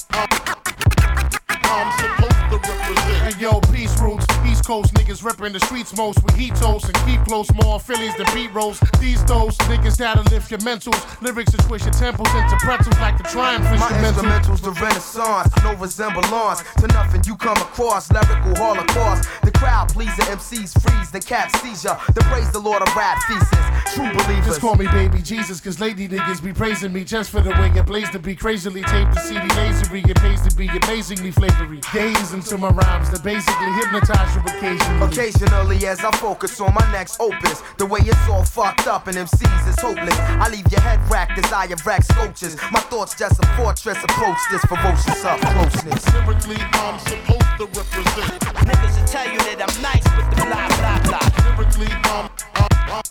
[1.99, 3.35] supposed to represent.
[3.35, 4.22] Hey yo, peace roots.
[4.63, 8.15] East Coast niggas ripping the streets most with heat toast and keep close more Phillies
[8.17, 8.79] than beat rolls.
[9.01, 11.21] These those niggas that'll lift your mentals.
[11.21, 14.23] Lyrics to twist your temples into pretzels like the triumph My instrumental.
[14.23, 18.13] instrumentals, the renaissance, no resemblance to nothing you come across.
[18.13, 22.95] Lyrical holocaust, the crowd pleaser, MCs freeze, the cap seizure, the praise the Lord of
[22.95, 23.95] rap thesis.
[23.97, 24.47] True believers.
[24.47, 27.73] Just call me baby Jesus, cause lady niggas be praising me just for the way
[27.75, 30.09] it plays to be crazily taped to CD lasery.
[30.09, 31.81] It pays to be amazingly flavory.
[31.93, 35.07] Gaze into my rhymes that basically hypnotize you occasionally.
[35.07, 39.17] Occasionally, as I focus on my next opus, the way it's all fucked up and
[39.17, 40.19] MCs is hopeless.
[40.19, 42.57] I leave your head racked as I erect sculptures.
[42.71, 43.99] My thoughts just a fortress.
[44.03, 46.05] Approach this ferocious up closeness.
[46.15, 48.41] Lyrically, I'm supposed to represent.
[48.67, 51.27] Niggas will tell you that I'm nice with the blah blah blah.
[51.57, 53.03] Lyrically, I'm, I'm, I'm,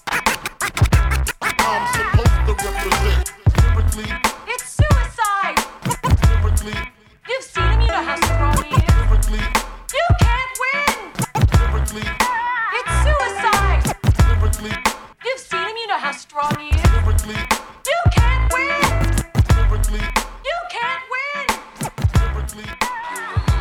[1.59, 3.31] I'm supposed to represent.
[3.57, 4.09] Lyrically,
[4.47, 5.57] It's suicide!
[5.85, 6.77] lyrically,
[7.29, 8.95] You've seen him, you know how strong he is.
[9.09, 9.43] lyrically,
[9.93, 10.30] You can't win!
[11.93, 12.11] Lyrically,
[12.77, 13.95] It's suicide!
[14.27, 14.71] lyrically,
[15.25, 16.81] You've seen him, you know how strong he is.
[16.93, 17.35] lyrically,
[17.85, 18.81] You can't win!
[19.57, 21.47] lyrically, You can't win!
[22.33, 22.69] lyrically.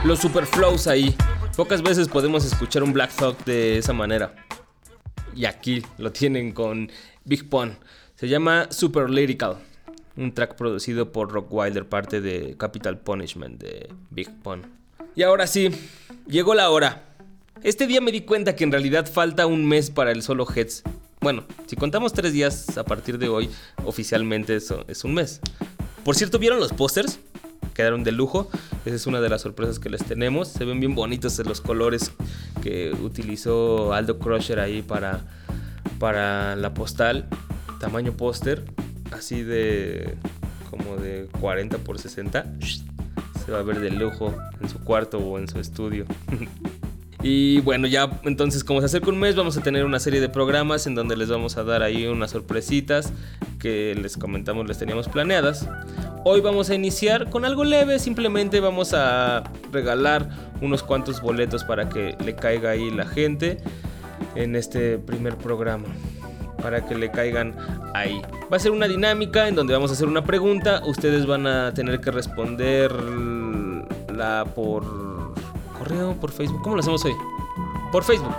[0.04, 1.14] Los super flows ahí.
[1.56, 4.34] Pocas veces podemos escuchar un Black Thought de esa manera.
[5.34, 6.90] Y aquí lo tienen con
[7.24, 7.76] Big Pun.
[8.16, 9.58] Se llama Super Lyrical.
[10.16, 14.62] Un track producido por Rock Wilder, parte de Capital Punishment de Big Pun.
[15.14, 15.70] Y ahora sí,
[16.26, 17.02] llegó la hora.
[17.62, 20.82] Este día me di cuenta que en realidad falta un mes para el solo Heads.
[21.20, 23.50] Bueno, si contamos tres días a partir de hoy,
[23.84, 25.42] oficialmente eso es un mes.
[26.02, 27.18] Por cierto, ¿vieron los pósters?
[27.74, 28.50] Quedaron de lujo.
[28.86, 30.48] Esa es una de las sorpresas que les tenemos.
[30.48, 32.12] Se ven bien bonitos los colores
[32.62, 35.26] que utilizó Aldo Crusher ahí para,
[35.98, 37.28] para la postal.
[37.78, 38.64] Tamaño póster.
[39.10, 40.16] Así de
[40.70, 42.54] como de 40 por 60.
[43.44, 46.06] Se va a ver de lujo en su cuarto o en su estudio.
[47.22, 50.30] Y bueno, ya entonces como se acerca un mes vamos a tener una serie de
[50.30, 53.12] programas en donde les vamos a dar ahí unas sorpresitas
[53.58, 55.68] que les comentamos les teníamos planeadas.
[56.24, 60.30] Hoy vamos a iniciar con algo leve, simplemente vamos a regalar
[60.62, 63.58] unos cuantos boletos para que le caiga ahí la gente
[64.34, 65.88] en este primer programa.
[66.62, 67.54] Para que le caigan
[67.94, 68.20] ahí.
[68.52, 70.82] Va a ser una dinámica en donde vamos a hacer una pregunta.
[70.84, 75.09] Ustedes van a tener que responderla por
[75.80, 76.60] correo, por Facebook.
[76.62, 77.16] ¿Cómo lo hacemos hoy?
[77.90, 78.34] Por Facebook.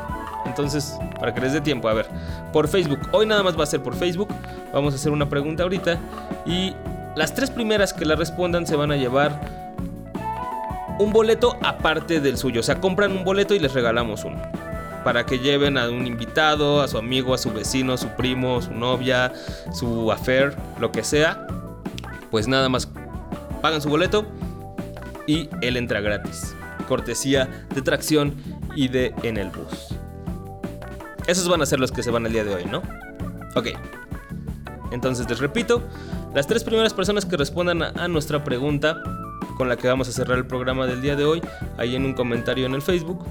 [0.46, 2.08] Entonces, para que les dé tiempo, a ver,
[2.54, 3.00] por Facebook.
[3.12, 4.30] Hoy nada más va a ser por Facebook.
[4.74, 6.00] Vamos a hacer una pregunta ahorita.
[6.46, 6.74] Y
[7.16, 9.40] las tres primeras que la respondan se van a llevar
[11.00, 12.60] un boleto aparte del suyo.
[12.60, 14.42] O sea, compran un boleto y les regalamos uno.
[15.04, 18.62] Para que lleven a un invitado, a su amigo, a su vecino, a su primo,
[18.62, 19.34] su novia,
[19.74, 21.48] su affair, lo que sea.
[22.30, 22.88] Pues nada más
[23.62, 24.26] pagan su boleto
[25.26, 26.56] y él entra gratis.
[26.92, 28.36] Cortesía de tracción
[28.76, 29.96] y de en el bus.
[31.26, 32.82] Esos van a ser los que se van el día de hoy, ¿no?
[33.56, 33.68] Ok.
[34.92, 35.82] Entonces les repito,
[36.36, 39.02] las tres primeras personas que respondan a, nuestra pregunta
[39.56, 41.42] con la que vamos a cerrar el programa del día de hoy,
[41.78, 43.24] ahí en un comentario en el Facebook,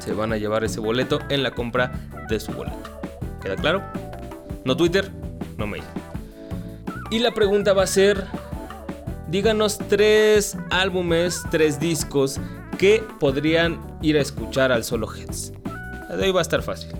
[0.00, 1.92] se van a llevar ese boleto en la compra
[2.28, 2.98] de su boleto.
[3.40, 3.84] ¿Queda claro?
[4.64, 5.08] No Twitter,
[5.56, 5.84] no mail.
[7.12, 8.24] Y la pregunta va a ser,
[9.28, 12.40] díganos tres álbumes, tres discos
[12.78, 15.52] que podrían ir a escuchar al Solo Heads.
[16.08, 16.90] La de hoy va a estar fácil.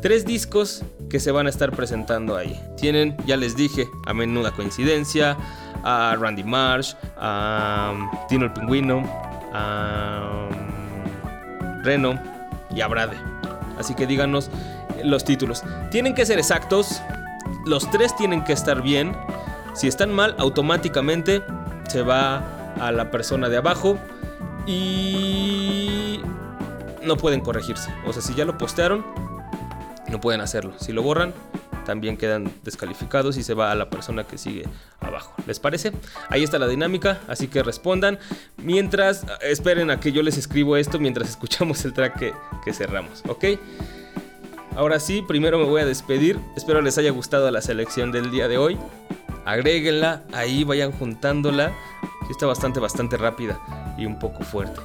[0.00, 2.60] Tres discos que se van a estar presentando ahí.
[2.76, 5.36] Tienen, ya les dije, a menuda coincidencia,
[5.82, 9.02] a Randy Marsh, a um, Tino el Pingüino,
[9.52, 12.20] a um, Reno
[12.74, 13.16] y a Brade.
[13.78, 14.50] Así que díganos
[15.02, 15.62] los títulos.
[15.90, 17.00] Tienen que ser exactos,
[17.66, 19.16] los tres tienen que estar bien.
[19.74, 21.42] Si están mal, automáticamente
[21.88, 23.98] se va a la persona de abajo
[24.66, 26.20] y
[27.02, 27.92] no pueden corregirse.
[28.06, 29.04] O sea, si ya lo postearon,
[30.08, 30.74] no pueden hacerlo.
[30.78, 31.34] Si lo borran,
[31.84, 34.64] también quedan descalificados y se va a la persona que sigue
[35.00, 35.34] abajo.
[35.46, 35.92] ¿Les parece?
[36.30, 38.18] Ahí está la dinámica, así que respondan.
[38.56, 42.32] Mientras, esperen a que yo les escribo esto mientras escuchamos el track que,
[42.64, 43.44] que cerramos, ¿ok?
[44.76, 46.38] Ahora sí, primero me voy a despedir.
[46.56, 48.78] Espero les haya gustado la selección del día de hoy.
[49.44, 51.72] Agréguenla, ahí vayan juntándola.
[52.30, 53.60] Está bastante, bastante rápida
[53.98, 54.80] y un poco fuerte.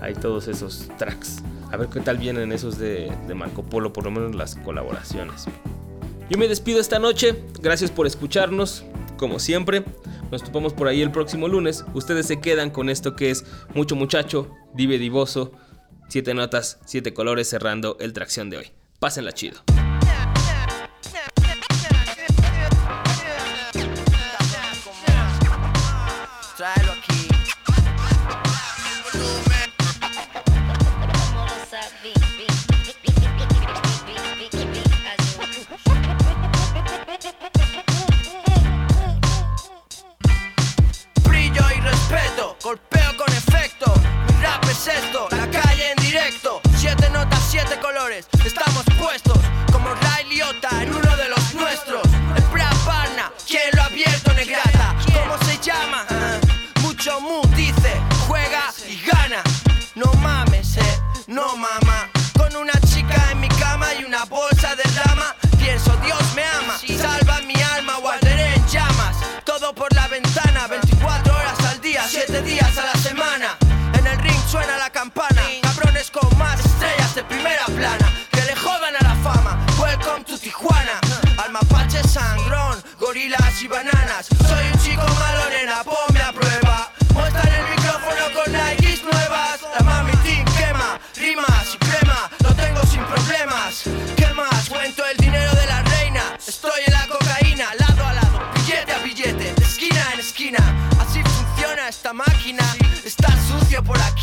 [0.00, 1.42] Hay todos esos tracks.
[1.70, 5.46] A ver qué tal vienen esos de, de Marco Polo, por lo menos las colaboraciones.
[6.28, 7.36] Yo me despido esta noche.
[7.60, 8.84] Gracias por escucharnos.
[9.16, 9.84] Como siempre,
[10.30, 11.84] nos topamos por ahí el próximo lunes.
[11.94, 13.44] Ustedes se quedan con esto que es
[13.74, 15.52] mucho muchacho, dive divoso,
[16.08, 18.66] siete notas, siete colores cerrando el tracción de hoy.
[18.98, 19.60] Pásenla chido.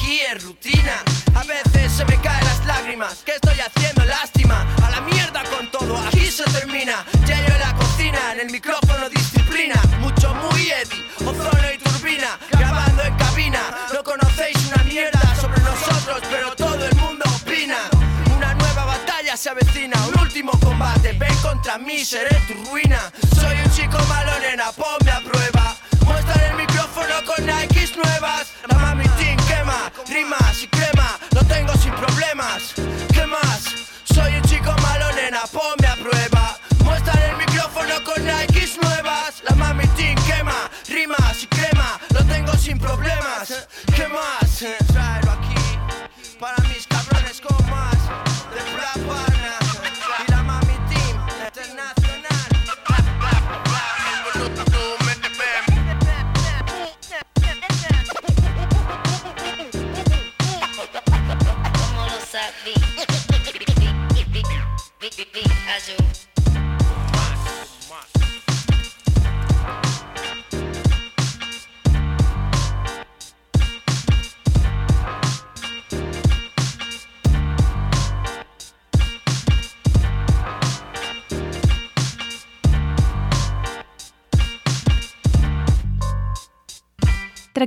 [0.08, 1.04] Aquí, es rutina.
[1.36, 3.24] A veces se me caen las lágrimas.
[3.26, 4.06] ¿Qué estoy haciendo?
[4.06, 4.66] Lástima.
[4.84, 7.06] A la mierda con todo, aquí se termina.
[7.26, 9.76] Hielo en la cocina, en el micrófono disciplina.
[10.00, 12.40] Mucho muy Eddie, ozono y turbina.
[12.52, 13.60] Grabando en cabina.
[13.94, 17.78] No conocéis una mierda sobre nosotros, pero todo el mundo opina.
[18.36, 21.14] Una nueva batalla se avecina, un último combate.
[21.14, 23.12] Ven contra mí, seré tu ruina.